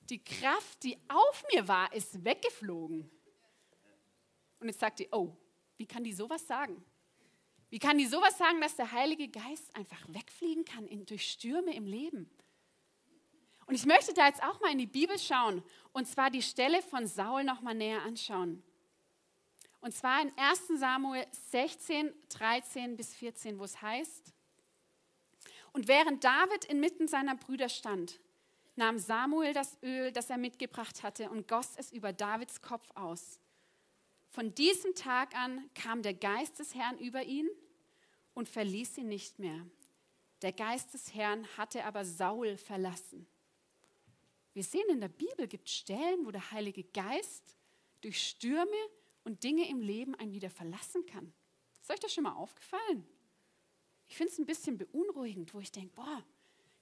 die 0.09 0.23
Kraft, 0.23 0.83
die 0.83 0.97
auf 1.07 1.43
mir 1.53 1.67
war, 1.67 1.91
ist 1.93 2.23
weggeflogen. 2.23 3.09
Und 4.59 4.67
jetzt 4.67 4.79
sagt 4.79 5.01
ihr, 5.01 5.07
oh, 5.11 5.35
wie 5.77 5.85
kann 5.85 6.03
die 6.03 6.13
sowas 6.13 6.45
sagen? 6.47 6.83
Wie 7.69 7.79
kann 7.79 7.97
die 7.97 8.05
sowas 8.05 8.37
sagen, 8.37 8.61
dass 8.61 8.77
der 8.77 8.91
Heilige 8.91 9.27
Geist 9.27 9.75
einfach 9.75 10.01
wegfliegen 10.07 10.63
kann 10.63 10.87
in, 10.87 11.05
durch 11.05 11.29
Stürme 11.29 11.75
im 11.75 11.85
Leben? 11.85 12.29
Und 13.65 13.75
ich 13.75 13.85
möchte 13.85 14.13
da 14.13 14.27
jetzt 14.27 14.41
auch 14.41 14.61
mal 14.61 14.71
in 14.71 14.77
die 14.77 14.87
Bibel 14.87 15.19
schauen 15.19 15.61
und 15.91 16.07
zwar 16.07 16.29
die 16.29 16.41
Stelle 16.41 16.81
von 16.81 17.05
Saul 17.05 17.43
noch 17.43 17.61
mal 17.61 17.73
näher 17.73 18.01
anschauen. 18.03 18.63
Und 19.81 19.93
zwar 19.93 20.21
in 20.21 20.31
1 20.37 20.79
Samuel 20.79 21.25
16, 21.51 22.13
13 22.29 22.97
bis 22.97 23.13
14, 23.15 23.59
wo 23.59 23.63
es 23.63 23.81
heißt, 23.81 24.33
und 25.73 25.87
während 25.87 26.23
David 26.23 26.65
inmitten 26.65 27.07
seiner 27.07 27.35
Brüder 27.35 27.69
stand, 27.69 28.19
nahm 28.75 28.97
Samuel 28.97 29.53
das 29.53 29.77
Öl, 29.83 30.11
das 30.11 30.29
er 30.29 30.37
mitgebracht 30.37 31.03
hatte, 31.03 31.29
und 31.29 31.47
goss 31.47 31.73
es 31.77 31.91
über 31.91 32.13
Davids 32.13 32.61
Kopf 32.61 32.89
aus. 32.95 33.39
Von 34.29 34.53
diesem 34.55 34.95
Tag 34.95 35.35
an 35.35 35.69
kam 35.73 36.01
der 36.01 36.13
Geist 36.13 36.59
des 36.59 36.75
Herrn 36.75 36.97
über 36.97 37.23
ihn 37.23 37.49
und 38.33 38.49
verließ 38.49 38.97
ihn 38.99 39.07
nicht 39.07 39.39
mehr. 39.39 39.65
Der 40.41 40.51
Geist 40.51 40.93
des 40.93 41.13
Herrn 41.13 41.47
hatte 41.57 41.85
aber 41.85 42.05
Saul 42.05 42.57
verlassen. 42.57 43.27
Wir 44.53 44.63
sehen 44.63 44.89
in 44.89 45.01
der 45.01 45.09
Bibel 45.09 45.47
gibt 45.47 45.69
Stellen, 45.69 46.25
wo 46.25 46.31
der 46.31 46.51
Heilige 46.51 46.83
Geist 46.83 47.55
durch 48.01 48.21
Stürme 48.21 48.71
und 49.27 49.43
Dinge 49.43 49.67
im 49.67 49.81
Leben 49.81 50.15
einen 50.15 50.31
wieder 50.31 50.49
verlassen 50.49 51.05
kann. 51.05 51.33
Ist 51.81 51.91
euch 51.91 51.99
das 51.99 52.13
schon 52.13 52.23
mal 52.23 52.35
aufgefallen? 52.35 53.05
Ich 54.07 54.15
finde 54.15 54.31
es 54.31 54.39
ein 54.39 54.45
bisschen 54.45 54.77
beunruhigend, 54.77 55.53
wo 55.53 55.59
ich 55.59 55.69
denke, 55.69 55.93
boah, 55.95 56.23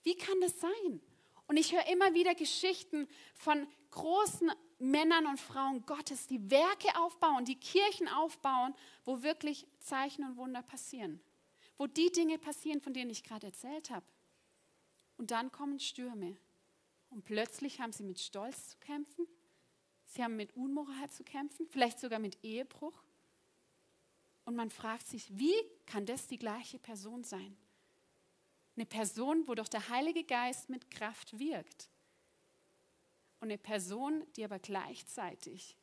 wie 0.03 0.15
kann 0.15 0.39
das 0.41 0.59
sein? 0.59 1.01
Und 1.47 1.57
ich 1.57 1.73
höre 1.73 1.87
immer 1.87 2.13
wieder 2.13 2.35
Geschichten 2.35 3.07
von 3.33 3.67
großen 3.89 4.51
Männern 4.77 5.25
und 5.25 5.39
Frauen 5.39 5.87
Gottes, 5.87 6.27
die 6.27 6.51
Werke 6.51 6.95
aufbauen, 6.99 7.45
die 7.45 7.59
Kirchen 7.59 8.07
aufbauen, 8.07 8.75
wo 9.05 9.23
wirklich 9.23 9.65
Zeichen 9.79 10.23
und 10.23 10.37
Wunder 10.37 10.61
passieren. 10.61 11.19
Wo 11.77 11.87
die 11.87 12.11
Dinge 12.11 12.37
passieren, 12.37 12.79
von 12.79 12.93
denen 12.93 13.09
ich 13.09 13.23
gerade 13.23 13.47
erzählt 13.47 13.89
habe. 13.89 14.05
Und 15.17 15.31
dann 15.31 15.51
kommen 15.51 15.79
Stürme. 15.79 16.37
Und 17.09 17.25
plötzlich 17.25 17.79
haben 17.79 17.91
sie 17.91 18.03
mit 18.03 18.19
Stolz 18.19 18.69
zu 18.69 18.77
kämpfen. 18.77 19.25
Sie 20.15 20.23
haben 20.23 20.37
mit 20.37 20.55
Unmoral 20.55 21.09
zu 21.09 21.25
kämpfen, 21.25 21.67
vielleicht 21.67 21.99
sogar 21.99 22.19
mit 22.19 22.41
Ehebruch. 22.41 23.03
Und 24.45 24.55
man 24.55 24.69
fragt 24.69 25.07
sich, 25.07 25.27
wie 25.37 25.55
kann 25.85 26.05
das 26.05 26.27
die 26.27 26.37
gleiche 26.37 26.79
Person 26.79 27.25
sein? 27.25 27.57
Eine 28.77 28.85
Person, 28.85 29.45
wo 29.45 29.55
doch 29.55 29.67
der 29.67 29.89
Heilige 29.89 30.23
Geist 30.23 30.69
mit 30.69 30.89
Kraft 30.89 31.37
wirkt 31.37 31.89
und 33.41 33.49
eine 33.49 33.57
Person, 33.57 34.25
die 34.37 34.45
aber 34.45 34.57
gleichzeitig 34.57 35.75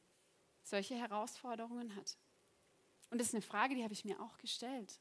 solche 0.62 0.94
Herausforderungen 0.94 1.94
hat. 1.94 2.16
Und 3.10 3.18
das 3.18 3.28
ist 3.28 3.34
eine 3.34 3.42
Frage, 3.42 3.74
die 3.74 3.84
habe 3.84 3.92
ich 3.92 4.06
mir 4.06 4.18
auch 4.18 4.38
gestellt. 4.38 4.98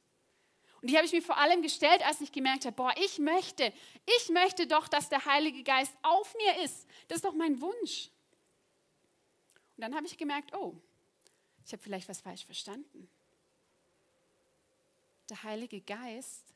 Und 0.82 0.90
die 0.90 0.98
habe 0.98 1.06
ich 1.06 1.14
mir 1.14 1.22
vor 1.22 1.38
allem 1.38 1.62
gestellt, 1.62 2.06
als 2.06 2.20
ich 2.20 2.34
gemerkt 2.34 2.66
habe, 2.66 2.76
boah, 2.76 2.94
ich 2.98 3.18
möchte, 3.20 3.72
ich 4.20 4.30
möchte 4.30 4.68
doch, 4.68 4.90
dass 4.90 5.08
der 5.08 5.24
Heilige 5.24 5.64
Geist 5.64 5.96
auf 6.02 6.36
mir 6.36 6.66
ist. 6.66 6.86
Das 7.08 7.18
ist 7.18 7.26
doch 7.26 7.36
mein 7.36 7.62
Wunsch. 7.62 8.10
Und 9.82 9.90
dann 9.90 9.96
habe 9.96 10.06
ich 10.06 10.16
gemerkt, 10.16 10.54
oh, 10.54 10.76
ich 11.66 11.74
habe 11.74 11.82
vielleicht 11.82 12.08
was 12.08 12.22
falsch 12.22 12.46
verstanden. 12.46 13.10
Der 15.28 15.42
Heilige 15.42 15.82
Geist 15.82 16.54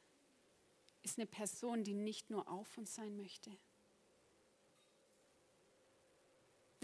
ist 1.02 1.18
eine 1.18 1.26
Person, 1.26 1.84
die 1.84 1.96
nicht 1.96 2.30
nur 2.30 2.48
auf 2.48 2.78
uns 2.78 2.94
sein 2.94 3.18
möchte, 3.18 3.50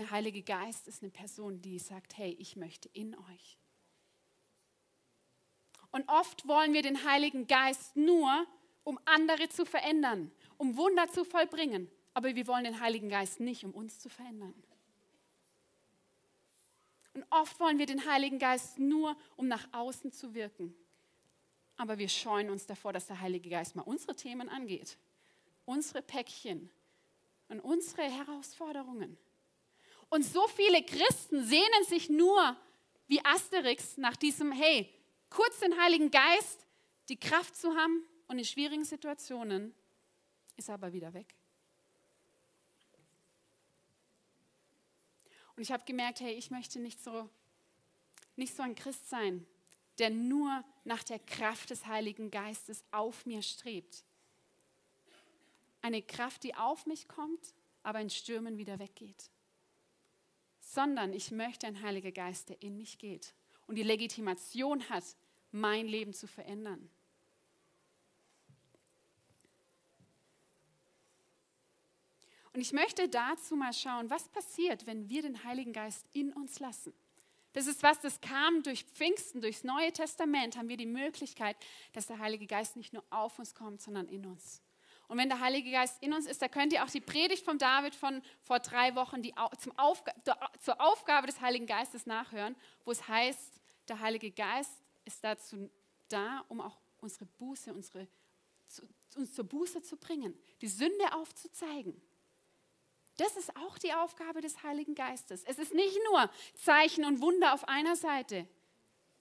Der 0.01 0.09
Heilige 0.09 0.41
Geist 0.41 0.87
ist 0.87 1.03
eine 1.03 1.11
Person, 1.11 1.61
die 1.61 1.77
sagt, 1.77 2.17
hey, 2.17 2.35
ich 2.39 2.55
möchte 2.55 2.89
in 2.93 3.13
euch. 3.13 3.57
Und 5.91 6.09
oft 6.09 6.47
wollen 6.47 6.73
wir 6.73 6.81
den 6.81 7.05
Heiligen 7.05 7.45
Geist 7.45 7.95
nur, 7.95 8.47
um 8.83 8.99
andere 9.05 9.47
zu 9.49 9.63
verändern, 9.63 10.31
um 10.57 10.75
Wunder 10.75 11.07
zu 11.09 11.23
vollbringen. 11.23 11.87
Aber 12.15 12.33
wir 12.33 12.47
wollen 12.47 12.63
den 12.63 12.79
Heiligen 12.79 13.09
Geist 13.09 13.41
nicht, 13.41 13.63
um 13.63 13.75
uns 13.75 13.99
zu 13.99 14.09
verändern. 14.09 14.55
Oft 17.31 17.59
wollen 17.61 17.79
wir 17.79 17.85
den 17.85 18.05
Heiligen 18.05 18.39
Geist 18.39 18.77
nur, 18.77 19.15
um 19.37 19.47
nach 19.47 19.67
außen 19.71 20.11
zu 20.11 20.33
wirken. 20.33 20.75
Aber 21.77 21.97
wir 21.97 22.09
scheuen 22.09 22.49
uns 22.49 22.67
davor, 22.67 22.93
dass 22.93 23.07
der 23.07 23.21
Heilige 23.21 23.49
Geist 23.49 23.75
mal 23.75 23.83
unsere 23.83 24.15
Themen 24.15 24.49
angeht, 24.49 24.97
unsere 25.65 26.01
Päckchen 26.01 26.69
und 27.47 27.61
unsere 27.61 28.03
Herausforderungen. 28.03 29.17
Und 30.09 30.25
so 30.25 30.45
viele 30.49 30.83
Christen 30.83 31.43
sehnen 31.45 31.83
sich 31.87 32.09
nur 32.09 32.57
wie 33.07 33.23
Asterix 33.23 33.97
nach 33.97 34.17
diesem, 34.17 34.51
hey, 34.51 34.93
kurz 35.29 35.59
den 35.59 35.79
Heiligen 35.81 36.11
Geist, 36.11 36.67
die 37.07 37.17
Kraft 37.17 37.55
zu 37.55 37.75
haben 37.75 38.03
und 38.27 38.39
in 38.39 38.45
schwierigen 38.45 38.83
Situationen 38.83 39.73
ist 40.57 40.67
er 40.67 40.75
aber 40.75 40.91
wieder 40.91 41.13
weg. 41.13 41.33
Und 45.55 45.63
ich 45.63 45.71
habe 45.71 45.83
gemerkt, 45.85 46.21
hey, 46.21 46.33
ich 46.33 46.51
möchte 46.51 46.79
nicht 46.79 47.03
so, 47.03 47.29
nicht 48.35 48.55
so 48.55 48.63
ein 48.63 48.75
Christ 48.75 49.09
sein, 49.09 49.45
der 49.97 50.09
nur 50.09 50.63
nach 50.83 51.03
der 51.03 51.19
Kraft 51.19 51.69
des 51.69 51.85
Heiligen 51.85 52.31
Geistes 52.31 52.83
auf 52.91 53.25
mir 53.25 53.41
strebt. 53.41 54.03
Eine 55.81 56.01
Kraft, 56.01 56.43
die 56.43 56.55
auf 56.55 56.85
mich 56.85 57.07
kommt, 57.07 57.53
aber 57.83 57.99
in 57.99 58.09
Stürmen 58.09 58.57
wieder 58.57 58.79
weggeht 58.79 59.31
sondern 60.71 61.11
ich 61.11 61.31
möchte 61.31 61.67
einen 61.67 61.81
Heiligen 61.81 62.13
Geist, 62.13 62.49
der 62.49 62.61
in 62.61 62.77
mich 62.77 62.97
geht 62.97 63.33
und 63.67 63.75
die 63.75 63.83
Legitimation 63.83 64.87
hat, 64.89 65.03
mein 65.51 65.85
Leben 65.85 66.13
zu 66.13 66.27
verändern. 66.27 66.89
Und 72.61 72.67
ich 72.67 72.73
möchte 72.73 73.09
dazu 73.09 73.55
mal 73.55 73.73
schauen, 73.73 74.11
was 74.11 74.29
passiert, 74.29 74.85
wenn 74.85 75.09
wir 75.09 75.23
den 75.23 75.43
Heiligen 75.43 75.73
Geist 75.73 76.05
in 76.13 76.31
uns 76.31 76.59
lassen. 76.59 76.93
Das 77.53 77.65
ist 77.65 77.81
was, 77.81 77.99
das 78.01 78.21
kam 78.21 78.61
durch 78.61 78.83
Pfingsten, 78.83 79.41
durchs 79.41 79.63
Neue 79.63 79.91
Testament, 79.91 80.55
haben 80.55 80.69
wir 80.69 80.77
die 80.77 80.85
Möglichkeit, 80.85 81.57
dass 81.93 82.05
der 82.05 82.19
Heilige 82.19 82.45
Geist 82.45 82.75
nicht 82.75 82.93
nur 82.93 83.03
auf 83.09 83.39
uns 83.39 83.55
kommt, 83.55 83.81
sondern 83.81 84.07
in 84.07 84.27
uns. 84.27 84.61
Und 85.07 85.17
wenn 85.17 85.27
der 85.27 85.39
Heilige 85.39 85.71
Geist 85.71 86.03
in 86.03 86.13
uns 86.13 86.27
ist, 86.27 86.39
da 86.39 86.47
könnt 86.49 86.71
ihr 86.71 86.83
auch 86.83 86.89
die 86.91 87.01
Predigt 87.01 87.43
von 87.43 87.57
David 87.57 87.95
von 87.95 88.21
vor 88.43 88.59
drei 88.59 88.93
Wochen 88.93 89.23
die, 89.23 89.33
zum 89.57 89.75
Aufga 89.79 90.13
zur 90.61 90.79
Aufgabe 90.79 91.25
des 91.25 91.41
Heiligen 91.41 91.65
Geistes 91.65 92.05
nachhören, 92.05 92.55
wo 92.85 92.91
es 92.91 93.07
heißt, 93.07 93.59
der 93.87 94.01
Heilige 94.01 94.29
Geist 94.29 94.83
ist 95.05 95.23
dazu 95.23 95.67
da, 96.09 96.45
um 96.47 96.61
auch 96.61 96.77
unsere 96.99 97.25
Buße, 97.25 97.73
unsere, 97.73 98.07
uns 99.15 99.33
zur 99.33 99.45
Buße 99.45 99.81
zu 99.81 99.97
bringen, 99.97 100.37
die 100.61 100.67
Sünde 100.67 101.11
aufzuzeigen. 101.15 101.99
Das 103.17 103.35
ist 103.37 103.55
auch 103.57 103.77
die 103.77 103.93
Aufgabe 103.93 104.41
des 104.41 104.63
Heiligen 104.63 104.95
Geistes. 104.95 105.43
Es 105.43 105.59
ist 105.59 105.73
nicht 105.73 105.97
nur 106.09 106.29
Zeichen 106.55 107.05
und 107.05 107.21
Wunder 107.21 107.53
auf 107.53 107.67
einer 107.67 107.95
Seite, 107.95 108.47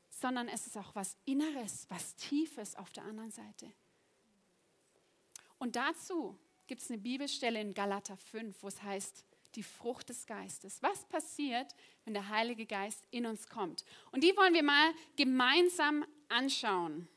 sondern 0.09 0.49
es 0.49 0.66
ist 0.66 0.76
auch 0.76 0.94
was 0.94 1.16
Inneres, 1.25 1.87
was 1.88 2.14
Tiefes 2.16 2.76
auf 2.76 2.90
der 2.92 3.04
anderen 3.04 3.30
Seite. 3.30 3.73
Und 5.59 5.76
dazu 5.76 6.38
gibt 6.66 6.82
es 6.82 6.90
eine 6.90 6.99
Bibelstelle 6.99 7.61
in 7.61 7.75
Galater 7.75 8.16
5, 8.16 8.62
wo 8.62 8.68
es 8.68 8.82
heißt, 8.82 9.25
die 9.56 9.62
Frucht 9.62 10.09
des 10.09 10.26
Geistes. 10.26 10.82
Was 10.82 11.04
passiert, 11.06 11.75
wenn 12.04 12.14
der 12.14 12.28
Heilige 12.28 12.66
Geist 12.66 13.04
in 13.11 13.26
uns 13.26 13.49
kommt? 13.49 13.85
Und 14.12 14.23
die 14.23 14.37
wollen 14.37 14.54
wir 14.54 14.62
mal 14.62 14.92
gemeinsam 15.16 16.04
anschauen. 16.28 17.09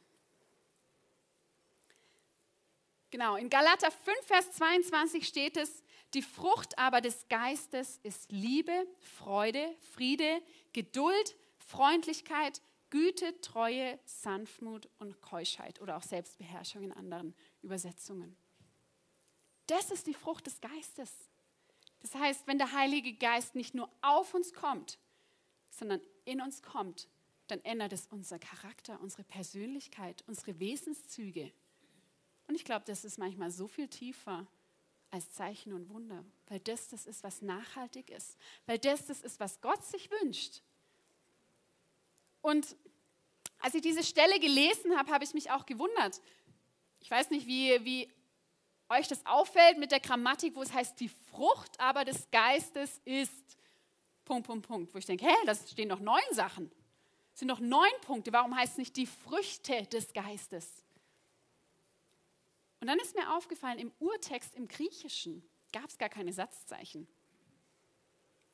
Genau, 3.14 3.36
in 3.36 3.48
Galater 3.48 3.92
5, 3.92 4.26
Vers 4.26 4.52
22 4.54 5.28
steht 5.28 5.56
es, 5.56 5.84
Die 6.16 6.24
Frucht 6.24 6.80
aber 6.80 7.00
des 7.00 7.28
Geistes 7.28 8.00
ist 8.02 8.32
Liebe, 8.32 8.88
Freude, 9.02 9.72
Friede, 9.94 10.42
Geduld, 10.74 11.36
Freundlichkeit, 11.60 12.60
Güte, 12.90 13.40
Treue, 13.42 14.00
Sanftmut 14.06 14.90
und 14.98 15.22
Keuschheit 15.22 15.80
oder 15.80 15.98
auch 15.98 16.02
Selbstbeherrschung 16.02 16.82
in 16.82 16.92
anderen 16.92 17.36
Übersetzungen. 17.62 18.36
Das 19.68 19.92
ist 19.92 20.08
die 20.08 20.16
Frucht 20.16 20.48
des 20.48 20.60
Geistes. 20.60 21.12
Das 22.00 22.16
heißt, 22.16 22.48
wenn 22.48 22.58
der 22.58 22.72
Heilige 22.72 23.14
Geist 23.14 23.54
nicht 23.54 23.76
nur 23.76 23.92
auf 24.02 24.34
uns 24.34 24.54
kommt, 24.54 24.98
sondern 25.70 26.02
in 26.26 26.42
uns 26.42 26.64
kommt, 26.64 27.08
dann 27.46 27.64
ändert 27.64 27.94
es 27.94 28.08
unser 28.08 28.40
Charakter, 28.40 29.00
unsere 29.02 29.24
Persönlichkeit, 29.24 30.24
unsere 30.26 30.60
Wesenszüge. 30.60 31.54
Und 32.48 32.56
ich 32.56 32.66
glaube, 32.66 32.86
das 32.86 33.06
ist 33.06 33.18
manchmal 33.18 33.52
so 33.52 33.68
viel 33.68 33.88
tiefer 33.88 34.46
als 35.12 35.32
Zeichen 35.32 35.74
und 35.74 35.90
Wunder, 35.90 36.26
weil 36.48 36.60
das 36.60 36.90
das 36.90 37.06
ist, 37.06 37.24
was 37.24 37.42
nachhaltig 37.42 38.10
ist, 38.10 38.38
weil 38.66 38.80
das 38.80 39.06
das 39.06 39.22
ist, 39.22 39.40
was 39.40 39.62
Gott 39.62 39.84
sich 39.86 40.10
wünscht. 40.10 40.62
Und 42.42 42.76
als 43.60 43.76
ich 43.76 43.82
diese 43.82 44.04
Stelle 44.04 44.40
gelesen 44.40 44.98
habe, 44.98 45.12
habe 45.12 45.24
ich 45.24 45.34
mich 45.34 45.52
auch 45.52 45.66
gewundert. 45.66 46.20
Ich 47.00 47.10
weiß 47.10 47.30
nicht, 47.30 47.48
wie, 47.48 47.84
wie 47.86 48.12
euch 48.90 49.08
das 49.08 49.26
auffällt 49.26 49.78
mit 49.78 49.92
der 49.92 50.00
Grammatik, 50.00 50.56
wo 50.56 50.62
es 50.62 50.74
heißt, 50.74 51.00
die 51.00 51.10
Frucht 51.10 51.80
aber 51.80 52.06
des 52.06 52.30
Geistes 52.32 53.02
ist 53.06 53.58
Punkt, 54.26 54.48
Punkt, 54.48 54.68
Punkt. 54.68 54.94
Wo 54.94 54.98
ich 54.98 55.06
denke, 55.06 55.26
hä, 55.26 55.36
das 55.46 55.70
stehen 55.72 55.90
doch 55.90 56.00
neun 56.00 56.22
Sachen. 56.32 56.70
Das 57.32 57.40
sind 57.40 57.48
doch 57.48 57.60
neun 57.60 57.92
Punkte. 58.02 58.32
Warum 58.32 58.56
heißt 58.56 58.74
es 58.74 58.78
nicht 58.78 58.96
die 58.96 59.08
Früchte 59.08 59.84
des 59.88 60.14
Geistes? 60.14 60.84
Und 62.84 62.88
dann 62.88 63.00
ist 63.00 63.16
mir 63.16 63.34
aufgefallen, 63.34 63.80
im 63.80 63.92
Urtext 64.00 64.56
im 64.56 64.68
Griechischen 64.68 65.42
gab 65.72 65.86
es 65.86 65.98
gar 65.98 66.10
keine 66.10 66.34
Satzzeichen. 66.34 67.08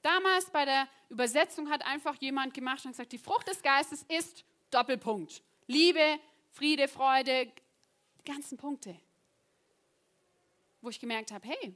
Damals 0.01 0.49
bei 0.51 0.65
der 0.65 0.87
Übersetzung 1.09 1.69
hat 1.69 1.85
einfach 1.85 2.15
jemand 2.21 2.53
gemacht 2.53 2.85
und 2.85 2.91
gesagt, 2.91 3.11
die 3.11 3.17
Frucht 3.17 3.47
des 3.47 3.61
Geistes 3.61 4.05
ist 4.07 4.45
Doppelpunkt. 4.69 5.41
Liebe, 5.67 6.19
Friede, 6.51 6.87
Freude, 6.87 7.51
die 8.19 8.31
ganzen 8.31 8.57
Punkte 8.57 8.95
wo 10.81 10.89
ich 10.89 10.99
gemerkt 10.99 11.31
habe, 11.31 11.47
hey, 11.47 11.75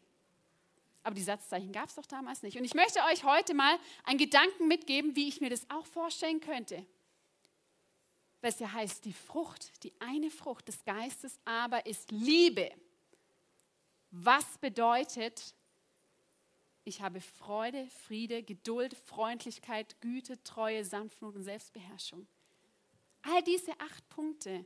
aber 1.04 1.16
die 1.16 1.24
Satzzeichen 1.24 1.72
gab 1.72 1.90
es 1.90 1.96
doch 1.96 2.06
damals 2.06 2.44
nicht. 2.44 2.58
Und 2.58 2.64
ich 2.64 2.74
möchte 2.74 3.00
euch 3.12 3.24
heute 3.24 3.54
mal 3.54 3.78
einen 4.06 4.18
Gedanken 4.18 4.68
mitgeben, 4.68 5.16
wie 5.16 5.28
ich 5.28 5.42
mir 5.42 5.50
das 5.50 5.70
auch 5.70 5.86
vorstellen 5.86 6.40
könnte. 6.40 6.86
Es 8.46 8.60
ja 8.60 8.74
heißt, 8.74 9.06
die 9.06 9.14
Frucht, 9.14 9.84
die 9.86 9.94
eine 10.02 10.30
Frucht 10.30 10.68
des 10.68 10.84
Geistes 10.84 11.40
aber 11.46 11.86
ist 11.86 12.12
Liebe. 12.12 12.70
Was 14.12 14.58
bedeutet, 14.58 15.56
ich 16.84 17.02
habe 17.02 17.22
Freude, 17.22 17.88
Friede, 18.06 18.44
Geduld, 18.44 18.96
Freundlichkeit, 19.06 20.02
Güte, 20.02 20.44
Treue, 20.44 20.84
Sanftmut 20.84 21.38
und 21.38 21.44
Selbstbeherrschung. 21.44 22.28
All 23.22 23.42
diese 23.44 23.72
acht 23.80 24.10
Punkte 24.10 24.66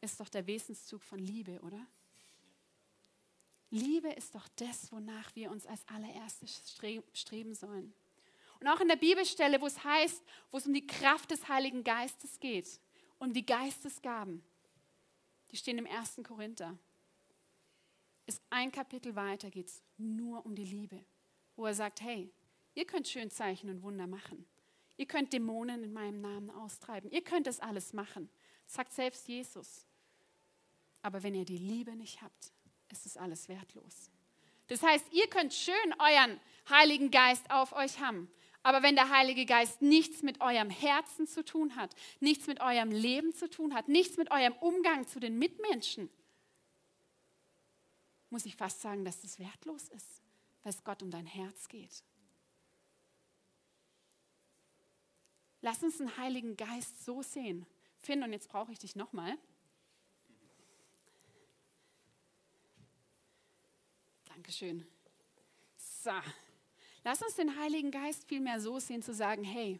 ist 0.00 0.18
doch 0.18 0.30
der 0.30 0.46
Wesenszug 0.46 1.02
von 1.02 1.18
Liebe, 1.18 1.60
oder? 1.60 1.86
Liebe 3.68 4.08
ist 4.08 4.34
doch 4.34 4.48
das, 4.56 4.90
wonach 4.90 5.36
wir 5.36 5.50
uns 5.50 5.66
als 5.66 5.86
allererstes 5.88 6.74
streben 7.12 7.54
sollen. 7.54 7.92
Und 8.58 8.68
auch 8.68 8.80
in 8.80 8.88
der 8.88 8.96
Bibelstelle, 8.96 9.60
wo 9.60 9.66
es 9.66 9.84
heißt, 9.84 10.22
wo 10.50 10.56
es 10.56 10.66
um 10.66 10.72
die 10.72 10.86
Kraft 10.86 11.30
des 11.30 11.46
Heiligen 11.46 11.84
Geistes 11.84 12.40
geht, 12.40 12.80
um 13.18 13.32
die 13.32 13.44
Geistesgaben, 13.44 14.42
die 15.50 15.56
stehen 15.56 15.78
im 15.78 15.86
1. 15.86 16.20
Korinther. 16.26 16.76
Ist 18.26 18.42
ein 18.50 18.72
Kapitel 18.72 19.14
weiter 19.14 19.50
geht 19.50 19.68
es 19.68 19.82
nur 19.96 20.44
um 20.44 20.54
die 20.54 20.64
Liebe, 20.64 21.04
wo 21.54 21.66
er 21.66 21.74
sagt, 21.74 22.00
hey, 22.00 22.30
ihr 22.74 22.84
könnt 22.84 23.06
schön 23.06 23.30
Zeichen 23.30 23.70
und 23.70 23.82
Wunder 23.82 24.06
machen. 24.06 24.46
Ihr 24.96 25.06
könnt 25.06 25.32
Dämonen 25.32 25.84
in 25.84 25.92
meinem 25.92 26.20
Namen 26.20 26.50
austreiben. 26.50 27.10
Ihr 27.10 27.22
könnt 27.22 27.46
das 27.46 27.60
alles 27.60 27.92
machen, 27.92 28.28
sagt 28.66 28.92
selbst 28.92 29.28
Jesus. 29.28 29.86
Aber 31.02 31.22
wenn 31.22 31.34
ihr 31.34 31.44
die 31.44 31.58
Liebe 31.58 31.94
nicht 31.94 32.22
habt, 32.22 32.52
ist 32.90 33.06
es 33.06 33.16
alles 33.16 33.48
wertlos. 33.48 34.10
Das 34.68 34.82
heißt, 34.82 35.12
ihr 35.12 35.28
könnt 35.28 35.54
schön 35.54 35.94
euren 35.98 36.40
Heiligen 36.68 37.10
Geist 37.10 37.48
auf 37.50 37.72
euch 37.72 38.00
haben. 38.00 38.28
Aber 38.66 38.82
wenn 38.82 38.96
der 38.96 39.10
Heilige 39.10 39.46
Geist 39.46 39.80
nichts 39.80 40.24
mit 40.24 40.40
eurem 40.40 40.70
Herzen 40.70 41.28
zu 41.28 41.44
tun 41.44 41.76
hat, 41.76 41.94
nichts 42.18 42.48
mit 42.48 42.60
eurem 42.60 42.90
Leben 42.90 43.32
zu 43.32 43.48
tun 43.48 43.72
hat, 43.72 43.86
nichts 43.86 44.16
mit 44.16 44.32
eurem 44.32 44.54
Umgang 44.54 45.06
zu 45.06 45.20
den 45.20 45.38
Mitmenschen, 45.38 46.10
muss 48.28 48.44
ich 48.44 48.56
fast 48.56 48.80
sagen, 48.80 49.04
dass 49.04 49.20
das 49.20 49.38
wertlos 49.38 49.88
ist, 49.90 50.20
weil 50.64 50.70
es 50.70 50.82
Gott 50.82 51.00
um 51.00 51.12
dein 51.12 51.26
Herz 51.26 51.68
geht. 51.68 52.02
Lass 55.60 55.84
uns 55.84 55.98
den 55.98 56.16
Heiligen 56.16 56.56
Geist 56.56 57.04
so 57.04 57.22
sehen. 57.22 57.66
Finn, 57.98 58.24
und 58.24 58.32
jetzt 58.32 58.48
brauche 58.48 58.72
ich 58.72 58.80
dich 58.80 58.96
nochmal. 58.96 59.38
Dankeschön. 64.24 64.84
So, 65.76 66.10
lass 67.06 67.22
uns 67.22 67.36
den 67.36 67.56
Heiligen 67.56 67.92
Geist 67.92 68.24
vielmehr 68.24 68.60
so 68.60 68.80
sehen, 68.80 69.00
zu 69.00 69.14
sagen, 69.14 69.44
hey, 69.44 69.78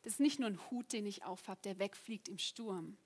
das 0.00 0.14
ist 0.14 0.20
nicht 0.20 0.40
nur 0.40 0.48
ein 0.48 0.70
Hut, 0.70 0.94
den 0.94 1.04
ich 1.04 1.22
aufhab, 1.22 1.60
der 1.60 1.78
wegfliegt 1.78 2.26
im 2.26 2.38
Sturm, 2.38 2.96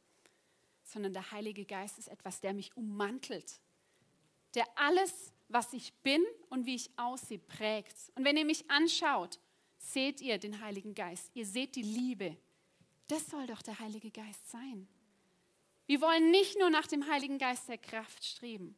sondern 0.85 1.12
der 1.12 1.33
Heilige 1.33 1.64
Geist 1.64 1.98
ist 1.98 2.07
etwas, 2.07 2.40
der 2.40 2.55
mich 2.55 2.76
ummantelt, 2.76 3.61
der 4.55 4.64
alles, 4.76 5.33
was 5.48 5.72
ich 5.72 5.92
bin 6.05 6.22
und 6.50 6.66
wie 6.66 6.76
ich 6.76 6.90
aussehe, 6.96 7.40
prägt. 7.40 7.96
Und 8.14 8.24
wenn 8.24 8.37
ihr 8.37 8.44
mich 8.44 8.70
anschaut, 8.70 9.40
seht 9.76 10.20
ihr 10.20 10.38
den 10.38 10.61
Heiligen 10.61 10.94
Geist, 10.94 11.28
ihr 11.35 11.44
seht 11.44 11.74
die 11.74 11.83
Liebe. 11.83 12.37
Das 13.09 13.26
soll 13.26 13.48
doch 13.48 13.62
der 13.62 13.81
Heilige 13.81 14.12
Geist 14.12 14.48
sein. 14.52 14.87
Wir 15.87 16.00
wollen 16.00 16.31
nicht 16.31 16.61
nur 16.61 16.70
nach 16.70 16.87
dem 16.87 17.11
Heiligen 17.11 17.38
Geist 17.38 17.68
der 17.68 17.78
Kraft 17.78 18.24
streben, 18.24 18.76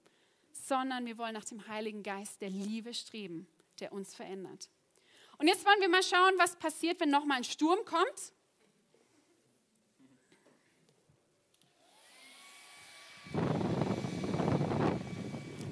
sondern 0.52 1.04
wir 1.04 1.18
wollen 1.18 1.34
nach 1.34 1.44
dem 1.44 1.68
Heiligen 1.68 2.02
Geist 2.02 2.40
der 2.40 2.48
Liebe 2.48 2.94
streben, 2.94 3.46
der 3.80 3.92
uns 3.92 4.14
verändert. 4.14 4.68
Und 5.38 5.48
jetzt 5.48 5.66
wollen 5.66 5.80
wir 5.80 5.88
mal 5.88 6.02
schauen, 6.02 6.34
was 6.38 6.56
passiert, 6.56 7.00
wenn 7.00 7.10
nochmal 7.10 7.38
ein 7.38 7.44
Sturm 7.44 7.84
kommt. 7.84 8.32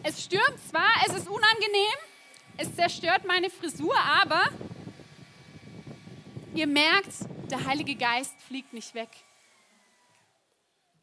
Es 0.04 0.24
stürmt 0.24 0.58
zwar, 0.68 0.90
es 1.06 1.14
ist 1.14 1.28
unangenehm, 1.28 1.98
es 2.56 2.74
zerstört 2.74 3.24
meine 3.24 3.50
Frisur, 3.50 3.96
aber 3.96 4.48
ihr 6.54 6.66
merkt, 6.66 7.12
der 7.50 7.64
Heilige 7.64 7.94
Geist 7.94 8.34
fliegt 8.48 8.72
nicht 8.72 8.94
weg. 8.94 9.10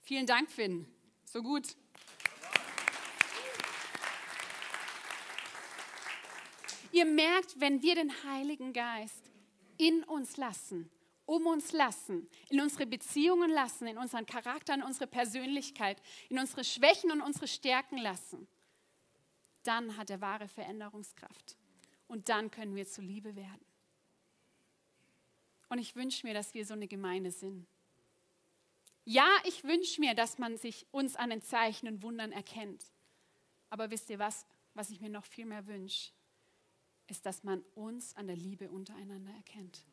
Vielen 0.02 0.26
Dank, 0.26 0.52
Finn. 0.52 0.86
So 1.24 1.42
gut. 1.42 1.76
Ihr 6.92 7.06
merkt, 7.06 7.60
wenn 7.60 7.82
wir 7.82 7.96
den 7.96 8.12
Heiligen 8.24 8.74
Geist 8.74 9.30
in 9.78 10.04
uns 10.04 10.38
lassen, 10.38 10.90
um 11.26 11.46
uns 11.46 11.72
lassen, 11.72 12.28
in 12.50 12.60
unsere 12.60 12.88
Beziehungen 12.88 13.52
lassen, 13.52 13.88
in 13.88 13.98
unseren 13.98 14.26
Charakter, 14.26 14.74
in 14.74 14.82
unsere 14.82 15.08
Persönlichkeit, 15.08 16.02
in 16.30 16.40
unsere 16.40 16.64
Schwächen 16.64 17.12
und 17.12 17.22
unsere 17.22 17.48
Stärken 17.48 17.98
lassen, 17.98 18.48
dann 19.64 19.98
hat 19.98 20.10
er 20.10 20.22
wahre 20.22 20.48
Veränderungskraft. 20.48 21.58
Und 22.08 22.30
dann 22.30 22.50
können 22.50 22.76
wir 22.76 22.88
zu 22.88 23.02
Liebe 23.02 23.36
werden. 23.36 23.66
Und 25.70 25.78
ich 25.78 25.96
wünsche 25.96 26.26
mir, 26.26 26.34
dass 26.34 26.56
wir 26.56 26.66
so 26.66 26.74
eine 26.74 26.88
Gemeinde 26.88 27.30
sind. 27.30 27.68
Ja, 29.06 29.28
ich 29.46 29.64
wünsche 29.64 30.02
mir, 30.02 30.16
dass 30.16 30.40
man 30.40 30.58
sich 30.58 30.88
uns 30.92 31.16
an 31.16 31.30
den 31.30 31.44
Zeichen 31.44 31.88
und 31.88 32.02
Wundern 32.02 32.32
erkennt. 32.32 32.84
Aber 33.70 33.92
wisst 33.92 34.10
ihr 34.10 34.18
was, 34.18 34.48
was 34.74 34.90
ich 34.90 35.00
mir 35.00 35.10
noch 35.10 35.26
viel 35.26 35.46
mehr 35.46 35.68
wünsche? 35.68 36.12
Ist, 37.10 37.26
dass 37.26 37.44
man 37.44 37.64
uns 37.76 38.16
an 38.16 38.28
der 38.28 38.36
Liebe 38.36 38.70
untereinander 38.70 39.32
erkennt. 39.34 39.86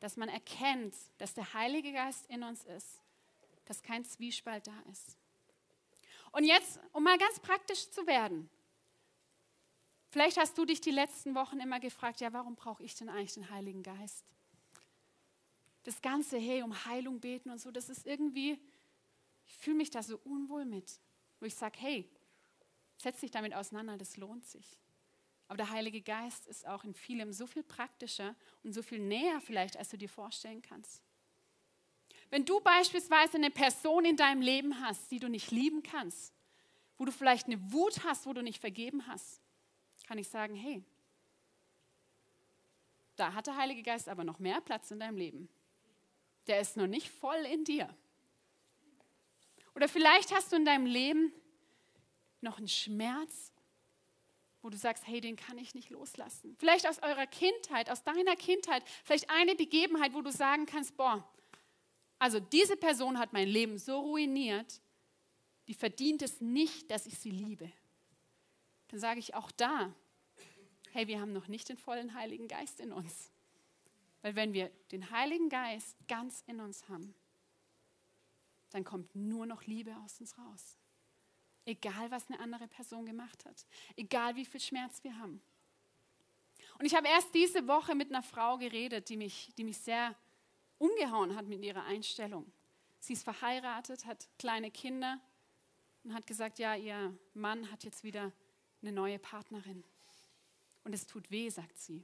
Dass 0.00 0.16
man 0.16 0.28
erkennt, 0.28 0.94
dass 1.18 1.34
der 1.34 1.52
Heilige 1.54 1.92
Geist 1.92 2.26
in 2.30 2.42
uns 2.42 2.64
ist, 2.64 3.00
dass 3.66 3.82
kein 3.82 4.04
Zwiespalt 4.04 4.66
da 4.66 4.80
ist. 4.90 5.16
Und 6.32 6.44
jetzt, 6.44 6.78
um 6.92 7.02
mal 7.02 7.18
ganz 7.18 7.40
praktisch 7.40 7.90
zu 7.90 8.06
werden. 8.06 8.48
Vielleicht 10.08 10.38
hast 10.38 10.58
du 10.58 10.64
dich 10.64 10.80
die 10.80 10.90
letzten 10.90 11.34
Wochen 11.34 11.60
immer 11.60 11.78
gefragt, 11.78 12.20
ja, 12.20 12.32
warum 12.32 12.56
brauche 12.56 12.82
ich 12.82 12.94
denn 12.94 13.08
eigentlich 13.08 13.34
den 13.34 13.50
Heiligen 13.50 13.82
Geist? 13.82 14.24
Das 15.84 16.02
Ganze, 16.02 16.38
hey, 16.38 16.62
um 16.62 16.84
Heilung 16.84 17.20
beten 17.20 17.50
und 17.50 17.60
so, 17.60 17.70
das 17.70 17.88
ist 17.88 18.06
irgendwie, 18.06 18.58
ich 19.46 19.56
fühle 19.56 19.76
mich 19.76 19.90
da 19.90 20.02
so 20.02 20.18
unwohl 20.24 20.64
mit. 20.64 21.00
Wo 21.38 21.46
ich 21.46 21.54
sage, 21.54 21.78
hey, 21.78 22.08
setz 22.96 23.20
dich 23.20 23.30
damit 23.30 23.54
auseinander, 23.54 23.96
das 23.96 24.16
lohnt 24.16 24.44
sich. 24.44 24.78
Aber 25.50 25.56
der 25.56 25.70
Heilige 25.70 26.00
Geist 26.00 26.46
ist 26.46 26.64
auch 26.64 26.84
in 26.84 26.94
vielem 26.94 27.32
so 27.32 27.44
viel 27.44 27.64
praktischer 27.64 28.36
und 28.62 28.72
so 28.72 28.82
viel 28.82 29.00
näher 29.00 29.40
vielleicht, 29.40 29.76
als 29.76 29.88
du 29.88 29.98
dir 29.98 30.08
vorstellen 30.08 30.62
kannst. 30.62 31.02
Wenn 32.28 32.44
du 32.44 32.60
beispielsweise 32.60 33.36
eine 33.36 33.50
Person 33.50 34.04
in 34.04 34.16
deinem 34.16 34.42
Leben 34.42 34.80
hast, 34.80 35.10
die 35.10 35.18
du 35.18 35.26
nicht 35.26 35.50
lieben 35.50 35.82
kannst, 35.82 36.32
wo 36.98 37.04
du 37.04 37.10
vielleicht 37.10 37.48
eine 37.48 37.72
Wut 37.72 38.04
hast, 38.04 38.26
wo 38.26 38.32
du 38.32 38.44
nicht 38.44 38.60
vergeben 38.60 39.08
hast, 39.08 39.40
kann 40.06 40.18
ich 40.18 40.28
sagen, 40.28 40.54
hey, 40.54 40.84
da 43.16 43.34
hat 43.34 43.48
der 43.48 43.56
Heilige 43.56 43.82
Geist 43.82 44.08
aber 44.08 44.22
noch 44.22 44.38
mehr 44.38 44.60
Platz 44.60 44.92
in 44.92 45.00
deinem 45.00 45.16
Leben. 45.16 45.48
Der 46.46 46.60
ist 46.60 46.76
noch 46.76 46.86
nicht 46.86 47.08
voll 47.08 47.44
in 47.52 47.64
dir. 47.64 47.92
Oder 49.74 49.88
vielleicht 49.88 50.32
hast 50.32 50.52
du 50.52 50.56
in 50.56 50.64
deinem 50.64 50.86
Leben 50.86 51.32
noch 52.40 52.58
einen 52.58 52.68
Schmerz, 52.68 53.52
wo 54.62 54.70
du 54.70 54.76
sagst, 54.76 55.06
hey, 55.06 55.20
den 55.20 55.36
kann 55.36 55.58
ich 55.58 55.74
nicht 55.74 55.90
loslassen. 55.90 56.54
Vielleicht 56.58 56.86
aus 56.86 56.98
eurer 57.02 57.26
Kindheit, 57.26 57.90
aus 57.90 58.02
deiner 58.02 58.36
Kindheit, 58.36 58.82
vielleicht 59.04 59.30
eine 59.30 59.54
Begebenheit, 59.54 60.12
wo 60.12 60.20
du 60.20 60.30
sagen 60.30 60.66
kannst, 60.66 60.96
boah, 60.96 61.26
also 62.18 62.40
diese 62.40 62.76
Person 62.76 63.18
hat 63.18 63.32
mein 63.32 63.48
Leben 63.48 63.78
so 63.78 64.00
ruiniert, 64.00 64.80
die 65.68 65.74
verdient 65.74 66.22
es 66.22 66.40
nicht, 66.40 66.90
dass 66.90 67.06
ich 67.06 67.18
sie 67.18 67.30
liebe. 67.30 67.70
Dann 68.88 69.00
sage 69.00 69.20
ich 69.20 69.34
auch 69.34 69.50
da, 69.52 69.94
hey, 70.90 71.06
wir 71.06 71.20
haben 71.20 71.32
noch 71.32 71.48
nicht 71.48 71.68
den 71.68 71.78
vollen 71.78 72.14
Heiligen 72.14 72.48
Geist 72.48 72.80
in 72.80 72.92
uns. 72.92 73.30
Weil 74.22 74.36
wenn 74.36 74.52
wir 74.52 74.70
den 74.92 75.10
Heiligen 75.10 75.48
Geist 75.48 75.96
ganz 76.08 76.42
in 76.46 76.60
uns 76.60 76.88
haben, 76.88 77.14
dann 78.70 78.84
kommt 78.84 79.14
nur 79.14 79.46
noch 79.46 79.64
Liebe 79.64 79.96
aus 80.04 80.20
uns 80.20 80.36
raus. 80.36 80.76
Egal, 81.64 82.10
was 82.10 82.28
eine 82.28 82.40
andere 82.40 82.66
Person 82.68 83.06
gemacht 83.06 83.44
hat. 83.44 83.66
Egal, 83.96 84.36
wie 84.36 84.44
viel 84.44 84.60
Schmerz 84.60 85.04
wir 85.04 85.16
haben. 85.18 85.40
Und 86.78 86.86
ich 86.86 86.94
habe 86.94 87.08
erst 87.08 87.34
diese 87.34 87.66
Woche 87.68 87.94
mit 87.94 88.08
einer 88.08 88.22
Frau 88.22 88.56
geredet, 88.56 89.08
die 89.08 89.16
mich, 89.16 89.52
die 89.58 89.64
mich 89.64 89.78
sehr 89.78 90.16
umgehauen 90.78 91.36
hat 91.36 91.46
mit 91.46 91.62
ihrer 91.62 91.84
Einstellung. 91.84 92.50
Sie 93.00 93.12
ist 93.12 93.22
verheiratet, 93.22 94.06
hat 94.06 94.28
kleine 94.38 94.70
Kinder 94.70 95.20
und 96.04 96.14
hat 96.14 96.26
gesagt, 96.26 96.58
ja, 96.58 96.74
ihr 96.74 97.16
Mann 97.34 97.70
hat 97.70 97.84
jetzt 97.84 98.02
wieder 98.02 98.32
eine 98.80 98.92
neue 98.92 99.18
Partnerin. 99.18 99.84
Und 100.84 100.94
es 100.94 101.06
tut 101.06 101.30
weh, 101.30 101.50
sagt 101.50 101.78
sie. 101.78 102.02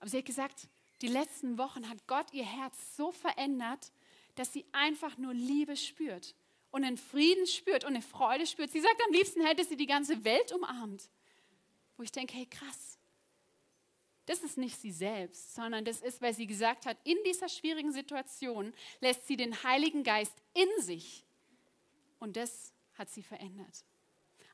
Aber 0.00 0.10
sie 0.10 0.18
hat 0.18 0.24
gesagt, 0.24 0.68
die 1.02 1.08
letzten 1.08 1.56
Wochen 1.56 1.88
hat 1.88 2.06
Gott 2.06 2.32
ihr 2.32 2.44
Herz 2.44 2.96
so 2.96 3.12
verändert, 3.12 3.92
dass 4.34 4.52
sie 4.52 4.64
einfach 4.72 5.16
nur 5.16 5.32
Liebe 5.32 5.76
spürt 5.76 6.34
und 6.70 6.84
einen 6.84 6.96
Frieden 6.96 7.46
spürt 7.46 7.84
und 7.84 7.94
eine 7.94 8.02
Freude 8.02 8.46
spürt. 8.46 8.70
Sie 8.70 8.80
sagt, 8.80 9.00
am 9.06 9.12
liebsten 9.12 9.44
hätte 9.44 9.64
sie 9.64 9.76
die 9.76 9.86
ganze 9.86 10.24
Welt 10.24 10.52
umarmt. 10.52 11.08
Wo 11.96 12.02
ich 12.02 12.12
denke, 12.12 12.34
hey 12.34 12.46
krass, 12.46 12.98
das 14.26 14.42
ist 14.42 14.58
nicht 14.58 14.80
sie 14.80 14.92
selbst, 14.92 15.54
sondern 15.54 15.84
das 15.84 16.00
ist, 16.00 16.22
weil 16.22 16.34
sie 16.34 16.46
gesagt 16.46 16.86
hat, 16.86 16.96
in 17.04 17.18
dieser 17.26 17.48
schwierigen 17.48 17.92
Situation 17.92 18.72
lässt 19.00 19.26
sie 19.26 19.36
den 19.36 19.62
Heiligen 19.64 20.04
Geist 20.04 20.34
in 20.54 20.68
sich. 20.82 21.24
Und 22.20 22.36
das 22.36 22.72
hat 22.94 23.10
sie 23.10 23.22
verändert. 23.22 23.84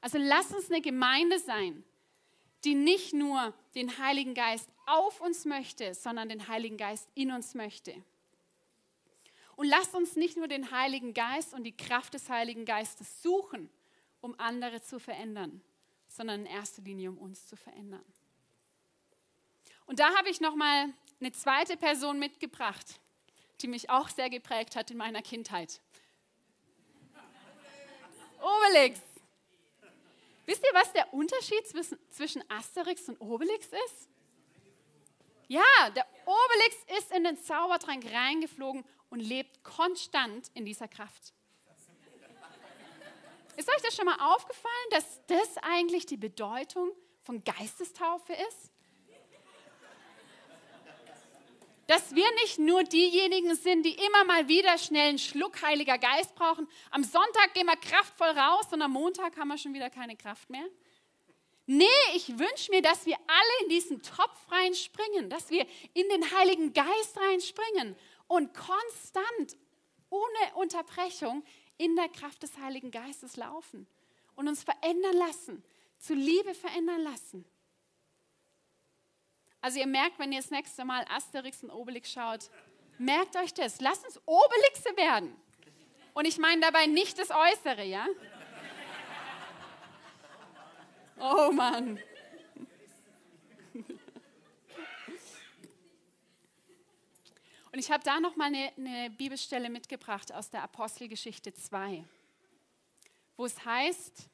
Also 0.00 0.18
lass 0.18 0.52
uns 0.52 0.70
eine 0.70 0.81
Gemeinde 0.81 1.38
sein, 1.38 1.85
die 2.64 2.74
nicht 2.74 3.12
nur 3.12 3.52
den 3.74 3.98
Heiligen 3.98 4.35
Geist 4.35 4.68
auf 4.87 5.20
uns 5.20 5.44
möchte, 5.44 5.94
sondern 5.94 6.29
den 6.29 6.48
Heiligen 6.48 6.76
Geist 6.76 7.09
in 7.14 7.31
uns 7.31 7.55
möchte. 7.55 7.92
Und 9.57 9.66
lasst 9.69 9.95
uns 9.95 10.16
nicht 10.16 10.37
nur 10.37 10.49
den 10.49 10.71
Heiligen 10.71 11.14
Geist 11.14 11.55
und 11.55 11.64
die 11.64 11.77
Kraft 11.77 12.14
des 12.14 12.29
Heiligen 12.29 12.66
Geistes 12.66 13.23
suchen, 13.23 13.71
um 14.21 14.38
andere 14.38 14.83
zu 14.83 15.01
verändern, 15.01 15.62
sondern 16.09 16.40
in 16.40 16.47
erster 16.47 16.83
Linie, 16.83 17.11
um 17.11 17.19
uns 17.19 17.47
zu 17.47 17.57
verändern. 17.57 18.05
Und 19.87 19.99
da 19.99 20.14
habe 20.16 20.29
ich 20.29 20.40
noch 20.40 20.55
mal 20.55 20.92
eine 21.21 21.33
zweite 21.33 21.77
Person 21.77 22.19
mitgebracht, 22.19 23.01
die 23.62 23.69
mich 23.69 23.88
auch 23.88 24.09
sehr 24.11 24.29
geprägt 24.29 24.77
hat 24.77 24.90
in 24.90 24.99
meiner 24.99 25.23
Kindheit. 25.23 25.81
Obelix. 28.40 29.01
Wisst 30.45 30.62
ihr, 30.62 30.75
was 30.75 30.92
der 30.92 31.12
Unterschied 31.14 31.66
zwischen 32.11 32.45
Asterix 32.51 33.09
und 33.09 33.21
Obelix 33.21 33.66
ist? 33.66 34.09
Ja, 35.49 35.90
der 35.95 36.07
Obelix 36.25 36.77
ist 36.99 37.12
in 37.12 37.25
den 37.25 37.37
Zaubertrank 37.37 38.05
reingeflogen 38.12 38.85
und 39.16 39.22
lebt 39.22 39.64
konstant 39.64 40.50
in 40.52 40.66
dieser 40.66 40.88
Kraft. 40.88 41.33
Ist 43.57 43.66
euch 43.66 43.83
das 43.83 43.96
schon 43.96 44.05
mal 44.05 44.35
aufgefallen, 44.35 44.90
dass 44.90 45.22
das 45.26 45.57
eigentlich 45.62 46.05
die 46.05 46.18
Bedeutung 46.18 46.90
von 47.22 47.42
Geistestaufe 47.42 48.35
ist? 48.35 48.72
dass 51.87 52.16
wir 52.16 52.26
nicht 52.42 52.59
nur 52.59 52.83
diejenigen 52.83 53.55
sind, 53.55 53.87
die 53.87 53.94
immer 53.94 54.24
mal 54.24 54.48
wieder 54.48 54.76
schnell 54.76 55.11
einen 55.11 55.20
Schluck 55.20 55.62
Heiliger 55.62 55.98
Geist 55.98 56.35
brauchen. 56.35 56.66
Am 56.90 57.05
Sonntag 57.05 57.55
gehen 57.55 57.66
wir 57.66 57.76
kraftvoll 57.76 58.31
raus 58.31 58.66
und 58.72 58.83
am 58.83 58.90
Montag 58.90 59.37
haben 59.37 59.46
wir 59.46 59.57
schon 59.57 59.72
wieder 59.72 59.88
keine 59.88 60.16
Kraft 60.16 60.50
mehr. 60.50 60.66
Nee, 61.66 61.87
ich 62.14 62.29
wünsche 62.40 62.72
mir, 62.72 62.83
dass 62.83 63.07
wir 63.07 63.16
alle 63.29 63.62
in 63.62 63.68
diesen 63.68 64.02
Topf 64.02 64.50
reinspringen, 64.50 65.31
dass 65.31 65.50
wir 65.50 65.64
in 65.94 66.09
den 66.09 66.29
Heiligen 66.33 66.72
Geist 66.72 67.16
reinspringen 67.18 67.96
und 68.28 68.52
konstant, 68.54 69.56
ohne 70.10 70.54
Unterbrechung, 70.54 71.44
in 71.78 71.94
der 71.96 72.08
Kraft 72.08 72.42
des 72.42 72.56
Heiligen 72.58 72.90
Geistes 72.90 73.36
laufen 73.36 73.86
und 74.34 74.48
uns 74.48 74.62
verändern 74.62 75.16
lassen, 75.16 75.64
zu 75.98 76.14
Liebe 76.14 76.54
verändern 76.54 77.02
lassen. 77.02 77.44
Also 79.60 79.78
ihr 79.80 79.86
merkt, 79.86 80.18
wenn 80.18 80.32
ihr 80.32 80.40
das 80.40 80.50
nächste 80.50 80.84
Mal 80.84 81.04
Asterix 81.10 81.62
und 81.62 81.70
Obelix 81.70 82.12
schaut, 82.12 82.50
merkt 82.98 83.36
euch 83.36 83.52
das. 83.52 83.80
Lasst 83.80 84.04
uns 84.04 84.20
Obelixe 84.24 84.96
werden. 84.96 85.36
Und 86.14 86.24
ich 86.26 86.38
meine 86.38 86.60
dabei 86.60 86.86
nicht 86.86 87.18
das 87.18 87.30
Äußere, 87.30 87.84
ja? 87.84 88.06
Oh 91.18 91.50
Mann. 91.52 91.98
Und 97.76 97.80
ich 97.80 97.90
habe 97.90 98.02
da 98.02 98.20
noch 98.20 98.36
mal 98.36 98.46
eine, 98.46 98.72
eine 98.78 99.10
Bibelstelle 99.10 99.68
mitgebracht 99.68 100.32
aus 100.32 100.48
der 100.48 100.62
Apostelgeschichte 100.62 101.52
2, 101.52 102.02
wo 103.36 103.44
es 103.44 103.62
heißt, 103.62 104.30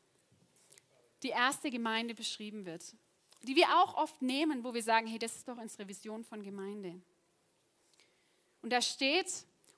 die 1.25 1.31
erste 1.31 1.69
Gemeinde 1.69 2.15
beschrieben 2.15 2.65
wird 2.65 2.95
die 3.43 3.57
wir 3.57 3.67
auch 3.81 3.95
oft 3.95 4.23
nehmen, 4.23 4.65
wo 4.65 4.73
wir 4.73 4.83
sagen, 4.83 5.07
hey, 5.07 5.19
das 5.19 5.37
ist 5.37 5.49
doch 5.49 5.59
unsere 5.59 5.89
Vision 5.89 6.25
von 6.25 6.43
Gemeinde. 6.43 7.01
Und 8.63 8.73
da 8.73 8.81
steht, 8.81 9.27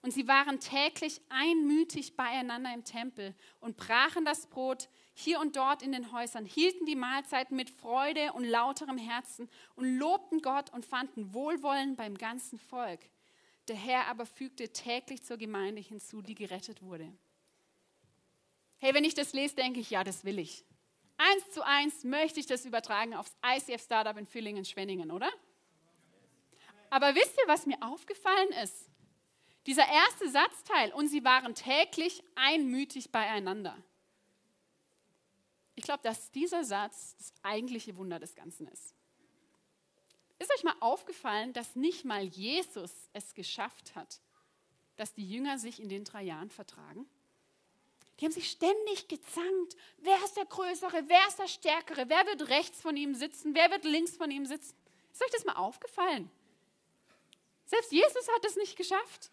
und 0.03 0.13
sie 0.13 0.29
waren 0.29 0.61
täglich 0.61 1.21
einmütig 1.31 2.15
beieinander 2.15 2.75
im 2.75 2.85
Tempel 2.85 3.35
und 3.61 3.77
brachen 3.77 4.25
das 4.25 4.47
Brot 4.47 4.89
hier 5.15 5.41
und 5.41 5.57
dort 5.57 5.83
in 5.83 5.93
den 5.93 6.13
Häusern, 6.13 6.45
hielten 6.45 6.85
die 6.85 6.97
Mahlzeiten 6.97 7.57
mit 7.57 7.71
Freude 7.71 8.33
und 8.35 8.45
lauterem 8.45 8.99
Herzen 8.99 9.49
und 9.77 9.97
lobten 9.99 10.43
Gott 10.43 10.71
und 10.73 10.85
fanden 10.85 11.33
Wohlwollen 11.33 11.97
beim 11.97 12.19
ganzen 12.19 12.59
Volk. 12.59 13.01
Der 13.69 13.77
Herr 13.77 14.07
aber 14.09 14.27
fügte 14.27 14.69
täglich 14.73 15.23
zur 15.23 15.39
Gemeinde 15.39 15.81
hinzu, 15.81 16.21
die 16.21 16.35
gerettet 16.35 16.83
wurde. 16.83 17.11
Hey, 18.79 18.93
wenn 18.93 19.05
ich 19.05 19.15
das 19.15 19.33
lese, 19.33 19.55
denke 19.55 19.81
ich, 19.81 19.91
ja, 19.91 20.05
das 20.05 20.25
will 20.25 20.39
ich. 20.39 20.65
Eins 21.17 21.51
zu 21.53 21.65
eins 21.65 22.05
möchte 22.05 22.41
ich 22.41 22.47
das 22.47 22.67
übertragen 22.67 23.15
aufs 23.15 23.35
ICF 23.45 23.83
Startup 23.83 24.17
in 24.17 24.27
Villingen-Schwenningen, 24.27 25.11
oder? 25.11 25.31
Aber 26.91 27.15
wisst 27.15 27.39
ihr, 27.39 27.49
was 27.49 27.67
mir 27.67 27.81
aufgefallen 27.83 28.51
ist? 28.63 28.91
Dieser 29.67 29.89
erste 29.89 30.29
Satzteil, 30.31 30.93
und 30.93 31.09
sie 31.09 31.25
waren 31.25 31.55
täglich 31.55 32.23
einmütig 32.35 33.11
beieinander. 33.11 33.77
Ich 35.75 35.85
glaube, 35.85 36.03
dass 36.03 36.31
dieser 36.31 36.65
Satz 36.65 37.17
das 37.17 37.33
eigentliche 37.43 37.97
Wunder 37.97 38.19
des 38.19 38.35
Ganzen 38.35 38.69
ist. 38.69 38.94
Ist 40.39 40.53
euch 40.53 40.65
mal 40.65 40.77
aufgefallen, 40.81 41.53
dass 41.53 41.77
nicht 41.77 42.05
mal 42.05 42.25
Jesus 42.25 42.93
es 43.13 43.35
geschafft 43.35 43.95
hat, 43.95 44.21
dass 44.97 45.15
die 45.15 45.29
Jünger 45.29 45.59
sich 45.59 45.81
in 45.81 45.89
den 45.89 46.05
drei 46.05 46.23
Jahren 46.23 46.51
vertragen? 46.51 47.07
Die 48.19 48.27
haben 48.27 48.33
sich 48.33 48.51
ständig 48.51 49.09
gezankt. 49.09 49.77
Wer 49.99 50.23
ist 50.25 50.37
der 50.37 50.47
Größere? 50.47 51.05
Wer 51.09 51.27
ist 51.29 51.39
der 51.39 51.49
Stärkere? 51.49 52.09
Wer 52.09 52.27
wird 52.27 52.49
rechts 52.49 52.81
von 52.81 52.97
ihm 52.97 53.15
sitzen? 53.15 53.55
Wer 53.55 53.71
wird 53.71 53.85
links 53.85 54.17
von 54.17 54.31
ihm 54.31 54.47
sitzen? 54.47 54.77
Ist 55.13 55.23
euch 55.23 55.31
das 55.31 55.45
mal 55.45 55.57
aufgefallen? 55.57 56.31
Selbst 57.67 57.93
Jesus 57.93 58.29
hat 58.29 58.45
es 58.45 58.57
nicht 58.57 58.77
geschafft. 58.77 59.31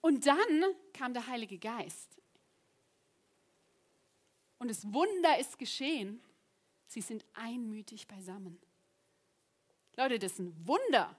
Und 0.00 0.26
dann 0.26 0.62
kam 0.92 1.14
der 1.14 1.26
Heilige 1.26 1.58
Geist. 1.58 2.18
Und 4.58 4.68
das 4.68 4.92
Wunder 4.92 5.38
ist 5.38 5.58
geschehen. 5.58 6.22
Sie 6.86 7.00
sind 7.00 7.24
einmütig 7.34 8.06
beisammen. 8.06 8.60
Leute, 9.96 10.18
das 10.18 10.32
ist 10.32 10.38
ein 10.40 10.66
Wunder. 10.66 11.16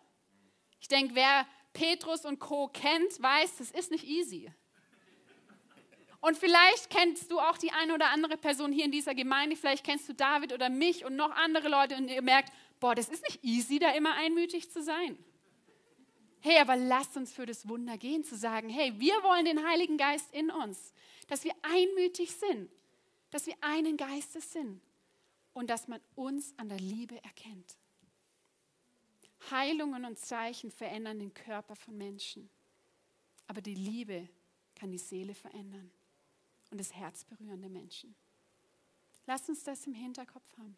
Ich 0.79 0.87
denke, 0.87 1.15
wer 1.15 1.47
Petrus 1.73 2.25
und 2.25 2.39
Co. 2.39 2.67
kennt, 2.67 3.21
weiß, 3.21 3.57
das 3.57 3.71
ist 3.71 3.91
nicht 3.91 4.05
easy. 4.05 4.51
Und 6.21 6.37
vielleicht 6.37 6.89
kennst 6.89 7.31
du 7.31 7.39
auch 7.39 7.57
die 7.57 7.71
eine 7.71 7.93
oder 7.93 8.09
andere 8.09 8.37
Person 8.37 8.71
hier 8.71 8.85
in 8.85 8.91
dieser 8.91 9.13
Gemeinde, 9.13 9.55
vielleicht 9.55 9.85
kennst 9.85 10.09
du 10.09 10.13
David 10.13 10.53
oder 10.53 10.69
mich 10.69 11.05
und 11.05 11.15
noch 11.15 11.31
andere 11.31 11.69
Leute 11.69 11.95
und 11.95 12.07
ihr 12.07 12.21
merkt, 12.21 12.51
boah, 12.79 12.95
das 12.95 13.09
ist 13.09 13.23
nicht 13.23 13.43
easy, 13.43 13.77
da 13.77 13.91
immer 13.91 14.13
einmütig 14.15 14.71
zu 14.71 14.81
sein. 14.81 15.17
Hey, 16.41 16.59
aber 16.59 16.75
lasst 16.75 17.15
uns 17.17 17.31
für 17.31 17.45
das 17.45 17.67
Wunder 17.67 17.97
gehen, 17.97 18.23
zu 18.23 18.35
sagen, 18.35 18.69
hey, 18.69 18.93
wir 18.99 19.13
wollen 19.23 19.45
den 19.45 19.67
Heiligen 19.67 19.97
Geist 19.97 20.33
in 20.33 20.49
uns, 20.51 20.93
dass 21.27 21.43
wir 21.43 21.53
einmütig 21.61 22.31
sind, 22.31 22.71
dass 23.29 23.45
wir 23.45 23.55
einen 23.61 23.97
Geistes 23.97 24.51
sind. 24.51 24.81
und 25.55 25.69
dass 25.69 25.87
man 25.87 26.01
uns 26.15 26.53
an 26.57 26.69
der 26.69 26.79
Liebe 26.79 27.15
erkennt. 27.23 27.77
Heilungen 29.51 30.05
und 30.05 30.17
Zeichen 30.17 30.71
verändern 30.71 31.19
den 31.19 31.33
Körper 31.33 31.75
von 31.75 31.97
Menschen, 31.97 32.49
aber 33.47 33.61
die 33.61 33.75
Liebe 33.75 34.27
kann 34.75 34.91
die 34.91 34.97
Seele 34.97 35.33
verändern 35.33 35.91
und 36.71 36.79
das 36.79 36.93
Herz 36.93 37.23
berühren 37.23 37.61
der 37.61 37.69
Menschen. 37.69 38.15
Lass 39.27 39.47
uns 39.49 39.63
das 39.63 39.87
im 39.87 39.93
Hinterkopf 39.93 40.57
haben. 40.57 40.77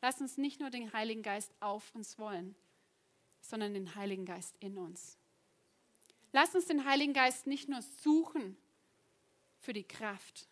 Lass 0.00 0.20
uns 0.20 0.36
nicht 0.36 0.60
nur 0.60 0.70
den 0.70 0.92
Heiligen 0.92 1.22
Geist 1.22 1.52
auf 1.60 1.94
uns 1.94 2.18
wollen, 2.18 2.54
sondern 3.40 3.74
den 3.74 3.94
Heiligen 3.94 4.26
Geist 4.26 4.56
in 4.60 4.76
uns. 4.78 5.18
Lass 6.32 6.54
uns 6.54 6.66
den 6.66 6.84
Heiligen 6.84 7.12
Geist 7.12 7.46
nicht 7.46 7.68
nur 7.68 7.80
suchen 7.80 8.56
für 9.60 9.72
die 9.72 9.84
Kraft, 9.84 10.48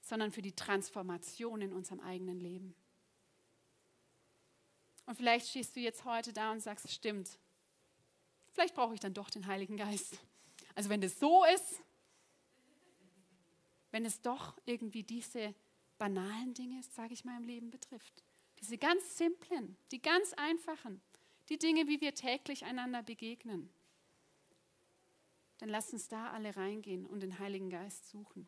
sondern 0.00 0.32
für 0.32 0.42
die 0.42 0.54
Transformation 0.54 1.60
in 1.62 1.72
unserem 1.72 2.00
eigenen 2.00 2.40
Leben. 2.40 2.74
Und 5.08 5.14
vielleicht 5.14 5.48
stehst 5.48 5.74
du 5.74 5.80
jetzt 5.80 6.04
heute 6.04 6.34
da 6.34 6.52
und 6.52 6.60
sagst, 6.60 6.92
stimmt, 6.92 7.38
vielleicht 8.52 8.74
brauche 8.74 8.92
ich 8.92 9.00
dann 9.00 9.14
doch 9.14 9.30
den 9.30 9.46
Heiligen 9.46 9.78
Geist. 9.78 10.18
Also 10.74 10.90
wenn 10.90 11.00
das 11.00 11.18
so 11.18 11.46
ist, 11.46 11.80
wenn 13.90 14.04
es 14.04 14.20
doch 14.20 14.58
irgendwie 14.66 15.02
diese 15.02 15.54
banalen 15.96 16.52
Dinge, 16.52 16.82
sage 16.82 17.14
ich 17.14 17.24
mal, 17.24 17.38
im 17.38 17.44
Leben 17.44 17.70
betrifft. 17.70 18.22
Diese 18.60 18.76
ganz 18.76 19.16
simplen, 19.16 19.78
die 19.92 20.02
ganz 20.02 20.34
einfachen, 20.34 21.00
die 21.48 21.58
Dinge, 21.58 21.88
wie 21.88 22.02
wir 22.02 22.14
täglich 22.14 22.66
einander 22.66 23.02
begegnen. 23.02 23.70
Dann 25.56 25.70
lass 25.70 25.90
uns 25.94 26.08
da 26.08 26.32
alle 26.32 26.54
reingehen 26.54 27.06
und 27.06 27.20
den 27.20 27.38
Heiligen 27.38 27.70
Geist 27.70 28.10
suchen. 28.10 28.46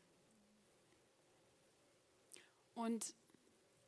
Und 2.74 3.14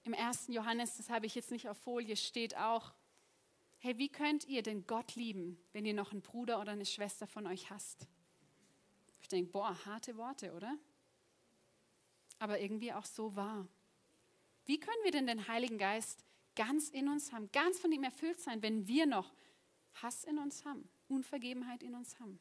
im 0.05 0.13
ersten 0.13 0.53
Johannes, 0.53 0.97
das 0.97 1.11
habe 1.11 1.27
ich 1.27 1.35
jetzt 1.35 1.51
nicht 1.51 1.69
auf 1.69 1.79
Folie, 1.79 2.17
steht 2.17 2.57
auch, 2.57 2.93
hey, 3.79 3.99
wie 3.99 4.09
könnt 4.09 4.47
ihr 4.47 4.63
denn 4.63 4.87
Gott 4.87 5.15
lieben, 5.15 5.59
wenn 5.73 5.85
ihr 5.85 5.95
noch 5.95 6.13
einen 6.13 6.23
Bruder 6.23 6.61
oder 6.61 6.73
eine 6.73 6.87
Schwester 6.87 7.27
von 7.27 7.47
euch 7.47 7.71
hasst? 7.71 8.07
Ich 9.21 9.29
denke, 9.29 9.51
boah, 9.51 9.77
harte 9.87 10.17
Worte, 10.17 10.53
oder? 10.53 10.77
Aber 12.39 12.61
irgendwie 12.61 12.93
auch 12.93 13.05
so 13.05 13.35
wahr. 13.37 13.69
Wie 14.65 14.79
können 14.79 15.05
wir 15.05 15.13
denn 15.13 15.27
den 15.27 15.49
Heiligen 15.49 15.79
Geist 15.79 16.25
ganz 16.55 16.89
in 16.89 17.09
uns 17.09 17.33
haben, 17.33 17.51
ganz 17.53 17.79
von 17.79 17.93
ihm 17.93 18.05
erfüllt 18.05 18.41
sein, 18.41 18.63
wenn 18.63 18.87
wir 18.87 19.07
noch 19.07 19.33
Hass 19.95 20.25
in 20.25 20.39
uns 20.39 20.65
haben, 20.65 20.89
Unvergebenheit 21.09 21.83
in 21.83 21.95
uns 21.95 22.19
haben? 22.19 22.41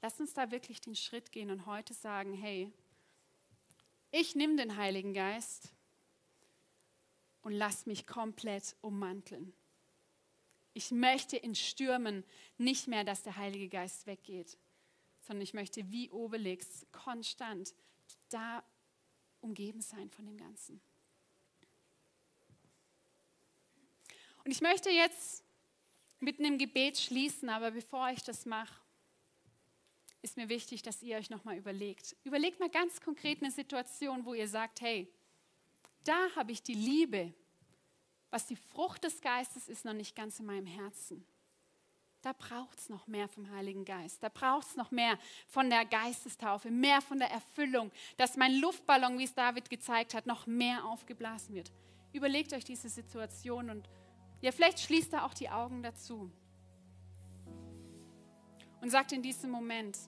Lass 0.00 0.20
uns 0.20 0.34
da 0.34 0.50
wirklich 0.50 0.80
den 0.80 0.94
Schritt 0.94 1.32
gehen 1.32 1.50
und 1.50 1.66
heute 1.66 1.94
sagen, 1.94 2.34
hey, 2.34 2.72
ich 4.10 4.34
nehme 4.34 4.56
den 4.56 4.76
Heiligen 4.76 5.14
Geist 5.14 5.68
und 7.42 7.52
lass 7.52 7.86
mich 7.86 8.06
komplett 8.06 8.76
ummanteln. 8.80 9.52
Ich 10.74 10.90
möchte 10.90 11.36
in 11.36 11.54
Stürmen 11.54 12.24
nicht 12.58 12.86
mehr, 12.86 13.04
dass 13.04 13.22
der 13.22 13.36
Heilige 13.36 13.68
Geist 13.68 14.06
weggeht, 14.06 14.58
sondern 15.20 15.42
ich 15.42 15.54
möchte 15.54 15.90
wie 15.90 16.10
Obelix 16.10 16.86
konstant 16.92 17.74
da 18.28 18.62
umgeben 19.40 19.80
sein 19.80 20.10
von 20.10 20.26
dem 20.26 20.36
Ganzen. 20.36 20.80
Und 24.44 24.50
ich 24.50 24.60
möchte 24.60 24.90
jetzt 24.90 25.44
mit 26.20 26.38
einem 26.38 26.58
Gebet 26.58 26.98
schließen, 26.98 27.48
aber 27.48 27.70
bevor 27.70 28.10
ich 28.10 28.22
das 28.22 28.46
mache, 28.46 28.80
ist 30.22 30.36
mir 30.36 30.48
wichtig, 30.48 30.82
dass 30.82 31.02
ihr 31.02 31.16
euch 31.16 31.30
nochmal 31.30 31.56
überlegt. 31.56 32.16
Überlegt 32.24 32.60
mal 32.60 32.70
ganz 32.70 33.00
konkret 33.00 33.42
eine 33.42 33.50
Situation, 33.50 34.24
wo 34.24 34.34
ihr 34.34 34.48
sagt, 34.48 34.80
hey, 34.80 35.08
da 36.04 36.16
habe 36.36 36.52
ich 36.52 36.62
die 36.62 36.74
Liebe, 36.74 37.32
was 38.30 38.46
die 38.46 38.56
Frucht 38.56 39.04
des 39.04 39.20
Geistes 39.20 39.68
ist, 39.68 39.84
noch 39.84 39.92
nicht 39.92 40.16
ganz 40.16 40.40
in 40.40 40.46
meinem 40.46 40.66
Herzen. 40.66 41.26
Da 42.22 42.32
braucht 42.32 42.78
es 42.78 42.88
noch 42.88 43.06
mehr 43.06 43.28
vom 43.28 43.48
Heiligen 43.50 43.84
Geist. 43.84 44.22
Da 44.22 44.28
braucht 44.28 44.66
es 44.66 44.76
noch 44.76 44.90
mehr 44.90 45.18
von 45.46 45.70
der 45.70 45.84
Geistestaufe, 45.84 46.70
mehr 46.70 47.00
von 47.00 47.18
der 47.18 47.30
Erfüllung, 47.30 47.92
dass 48.16 48.36
mein 48.36 48.56
Luftballon, 48.56 49.18
wie 49.18 49.24
es 49.24 49.34
David 49.34 49.70
gezeigt 49.70 50.12
hat, 50.12 50.26
noch 50.26 50.46
mehr 50.46 50.84
aufgeblasen 50.86 51.54
wird. 51.54 51.70
Überlegt 52.12 52.52
euch 52.52 52.64
diese 52.64 52.88
Situation 52.88 53.70
und 53.70 53.88
ja, 54.40 54.50
vielleicht 54.50 54.80
schließt 54.80 55.12
da 55.12 55.24
auch 55.24 55.34
die 55.34 55.50
Augen 55.50 55.82
dazu 55.82 56.30
und 58.86 58.90
sagt 58.90 59.10
in 59.10 59.20
diesem 59.20 59.50
Moment, 59.50 59.98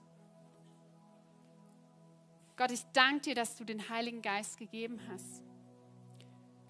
Gott, 2.55 2.71
ich 2.71 2.81
danke 2.93 3.23
dir, 3.23 3.35
dass 3.35 3.57
du 3.57 3.65
den 3.65 3.89
Heiligen 3.89 4.21
Geist 4.21 4.57
gegeben 4.57 5.01
hast. 5.09 5.43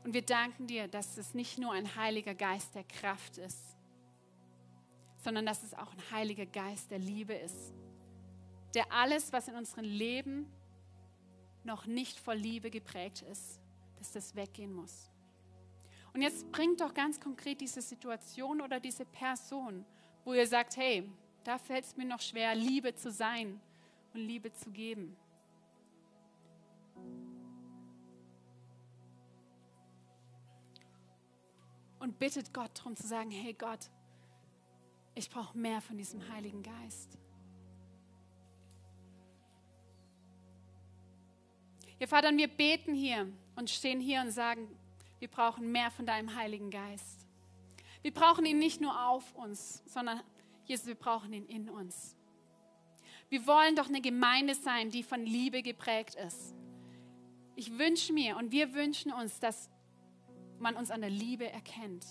Und 0.03 0.15
wir 0.15 0.23
danken 0.23 0.65
dir, 0.65 0.87
dass 0.87 1.19
es 1.19 1.35
nicht 1.35 1.59
nur 1.59 1.71
ein 1.71 1.95
Heiliger 1.95 2.33
Geist 2.33 2.73
der 2.73 2.83
Kraft 2.83 3.37
ist, 3.37 3.77
sondern 5.17 5.45
dass 5.45 5.61
es 5.61 5.75
auch 5.75 5.93
ein 5.93 6.01
Heiliger 6.09 6.47
Geist 6.47 6.89
der 6.89 6.97
Liebe 6.97 7.35
ist, 7.35 7.75
der 8.73 8.91
alles, 8.91 9.31
was 9.31 9.47
in 9.47 9.53
unserem 9.53 9.85
Leben 9.85 10.51
noch 11.63 11.85
nicht 11.85 12.19
voll 12.19 12.37
Liebe 12.37 12.71
geprägt 12.71 13.21
ist, 13.21 13.61
dass 13.99 14.13
das 14.13 14.35
weggehen 14.35 14.73
muss. 14.73 15.11
Und 16.13 16.23
jetzt 16.23 16.51
bringt 16.51 16.81
doch 16.81 16.95
ganz 16.95 17.19
konkret 17.19 17.61
diese 17.61 17.83
Situation 17.83 18.61
oder 18.61 18.79
diese 18.79 19.05
Person, 19.05 19.85
wo 20.25 20.33
ihr 20.33 20.47
sagt, 20.47 20.75
hey, 20.75 21.07
da 21.43 21.57
fällt 21.57 21.85
es 21.85 21.97
mir 21.97 22.05
noch 22.05 22.21
schwer, 22.21 22.55
Liebe 22.55 22.95
zu 22.95 23.11
sein 23.11 23.59
und 24.13 24.21
Liebe 24.21 24.51
zu 24.53 24.71
geben. 24.71 25.15
Und 31.99 32.17
bittet 32.17 32.53
Gott 32.53 32.71
darum 32.77 32.95
zu 32.95 33.07
sagen, 33.07 33.31
hey 33.31 33.53
Gott, 33.53 33.89
ich 35.15 35.29
brauche 35.29 35.57
mehr 35.57 35.81
von 35.81 35.97
diesem 35.97 36.29
Heiligen 36.31 36.63
Geist. 36.63 37.17
Ja, 41.99 42.07
Vater, 42.07 42.31
wir 42.35 42.47
beten 42.47 42.93
hier 42.93 43.27
und 43.57 43.69
stehen 43.69 43.99
hier 43.99 44.21
und 44.21 44.31
sagen, 44.31 44.69
wir 45.19 45.27
brauchen 45.27 45.69
mehr 45.71 45.91
von 45.91 46.05
deinem 46.05 46.33
Heiligen 46.33 46.71
Geist. 46.71 47.27
Wir 48.01 48.13
brauchen 48.13 48.45
ihn 48.45 48.57
nicht 48.57 48.79
nur 48.79 49.07
auf 49.09 49.35
uns, 49.35 49.83
sondern 49.85 50.21
Jesus, 50.69 50.85
wir 50.85 50.93
brauchen 50.93 51.33
ihn 51.33 51.47
in 51.47 51.67
uns. 51.67 52.15
Wir 53.27 53.47
wollen 53.47 53.75
doch 53.75 53.87
eine 53.87 54.01
Gemeinde 54.01 54.53
sein, 54.53 54.91
die 54.91 55.01
von 55.01 55.25
Liebe 55.25 55.63
geprägt 55.63 56.13
ist. 56.13 56.53
Ich 57.55 57.79
wünsche 57.79 58.13
mir 58.13 58.37
und 58.37 58.51
wir 58.51 58.75
wünschen 58.75 59.11
uns, 59.11 59.39
dass 59.39 59.67
man 60.59 60.75
uns 60.75 60.91
an 60.91 61.01
der 61.01 61.09
Liebe 61.09 61.49
erkennt. 61.49 62.05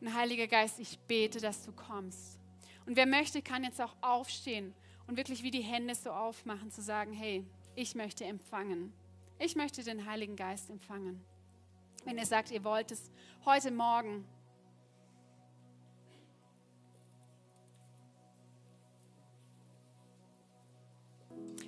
Und 0.00 0.14
Heiliger 0.14 0.46
Geist, 0.46 0.78
ich 0.78 1.00
bete, 1.00 1.40
dass 1.40 1.64
du 1.64 1.72
kommst. 1.72 2.38
Und 2.86 2.94
wer 2.94 3.06
möchte, 3.06 3.42
kann 3.42 3.64
jetzt 3.64 3.80
auch 3.80 3.96
aufstehen 4.02 4.72
und 5.08 5.16
wirklich 5.16 5.42
wie 5.42 5.50
die 5.50 5.62
Hände 5.62 5.96
so 5.96 6.10
aufmachen, 6.10 6.70
zu 6.70 6.80
sagen, 6.80 7.12
hey, 7.12 7.44
ich 7.74 7.96
möchte 7.96 8.24
empfangen. 8.24 8.92
Ich 9.40 9.56
möchte 9.56 9.82
den 9.82 10.06
Heiligen 10.06 10.36
Geist 10.36 10.70
empfangen. 10.70 11.20
Wenn 12.04 12.18
ihr 12.18 12.26
sagt, 12.26 12.52
ihr 12.52 12.62
wollt 12.62 12.92
es 12.92 13.10
heute 13.44 13.72
Morgen, 13.72 14.24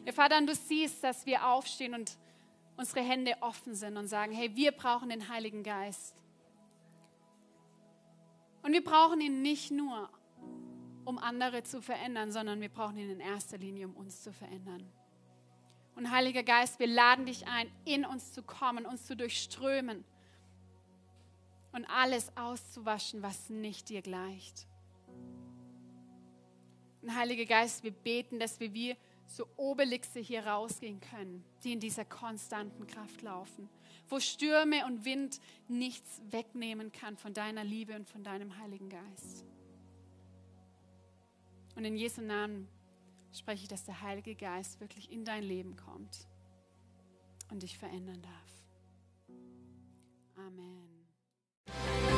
Ja, 0.05 0.13
Vater, 0.13 0.37
und 0.37 0.47
du 0.47 0.55
siehst, 0.55 1.03
dass 1.03 1.25
wir 1.25 1.47
aufstehen 1.47 1.95
und 1.95 2.19
unsere 2.77 3.01
Hände 3.01 3.35
offen 3.41 3.75
sind 3.75 3.97
und 3.97 4.07
sagen, 4.07 4.33
hey, 4.33 4.55
wir 4.55 4.73
brauchen 4.73 5.09
den 5.09 5.29
Heiligen 5.29 5.63
Geist. 5.63 6.15
Und 8.63 8.73
wir 8.73 8.85
brauchen 8.85 9.21
ihn 9.21 9.43
nicht 9.43 9.71
nur, 9.71 10.11
um 11.05 11.19
andere 11.19 11.63
zu 11.63 11.81
verändern, 11.81 12.33
sondern 12.33 12.61
wir 12.61 12.69
brauchen 12.69 12.99
ihn 12.99 13.11
in 13.11 13.21
erster 13.21 13.59
Linie, 13.59 13.87
um 13.87 13.95
uns 13.95 14.23
zu 14.23 14.33
verändern. 14.33 14.87
Und 15.97 16.11
Heiliger 16.11 16.43
Geist, 16.43 16.79
wir 16.81 16.87
laden 16.87 17.27
dich 17.27 17.47
ein, 17.47 17.71
in 17.85 18.05
uns 18.05 18.33
zu 18.33 18.43
kommen, 18.43 18.85
uns 18.85 19.07
zu 19.07 19.17
durchströmen 19.17 20.05
und 21.73 21.85
alles 21.87 22.37
auszuwaschen, 22.37 23.23
was 23.23 23.49
nicht 23.49 23.89
dir 23.89 24.03
gleicht. 24.03 24.67
Und 27.01 27.15
Heiliger 27.15 27.45
Geist, 27.45 27.85
wir 27.85 27.93
beten, 27.93 28.39
dass 28.39 28.59
wir 28.61 28.73
wie 28.75 28.97
so 29.27 29.47
Obelixe 29.57 30.21
hier 30.21 30.47
rausgehen 30.47 31.01
können, 31.01 31.45
die 31.63 31.73
in 31.73 31.81
dieser 31.81 32.05
konstanten 32.05 32.87
Kraft 32.87 33.23
laufen, 33.23 33.69
wo 34.09 34.21
Stürme 34.21 34.87
und 34.87 35.05
Wind 35.05 35.41
nichts 35.69 36.21
wegnehmen 36.31 36.93
kann 36.93 37.17
von 37.17 37.33
deiner 37.33 37.65
Liebe 37.65 37.95
und 37.95 38.09
von 38.09 38.23
deinem 38.23 38.59
Heiligen 38.59 38.89
Geist. 38.89 39.45
Und 41.77 41.85
in 41.85 41.97
Jesu 41.97 42.21
Namen 42.21 42.69
spreche 43.33 43.65
ich, 43.65 43.69
dass 43.69 43.85
der 43.85 44.01
Heilige 44.01 44.35
Geist 44.35 44.81
wirklich 44.81 45.11
in 45.11 45.25
dein 45.25 45.43
Leben 45.43 45.77
kommt 45.77 46.29
und 47.51 47.63
dich 47.63 47.77
verändern 47.79 48.23
darf. 48.23 48.55
Amen. 50.37 52.14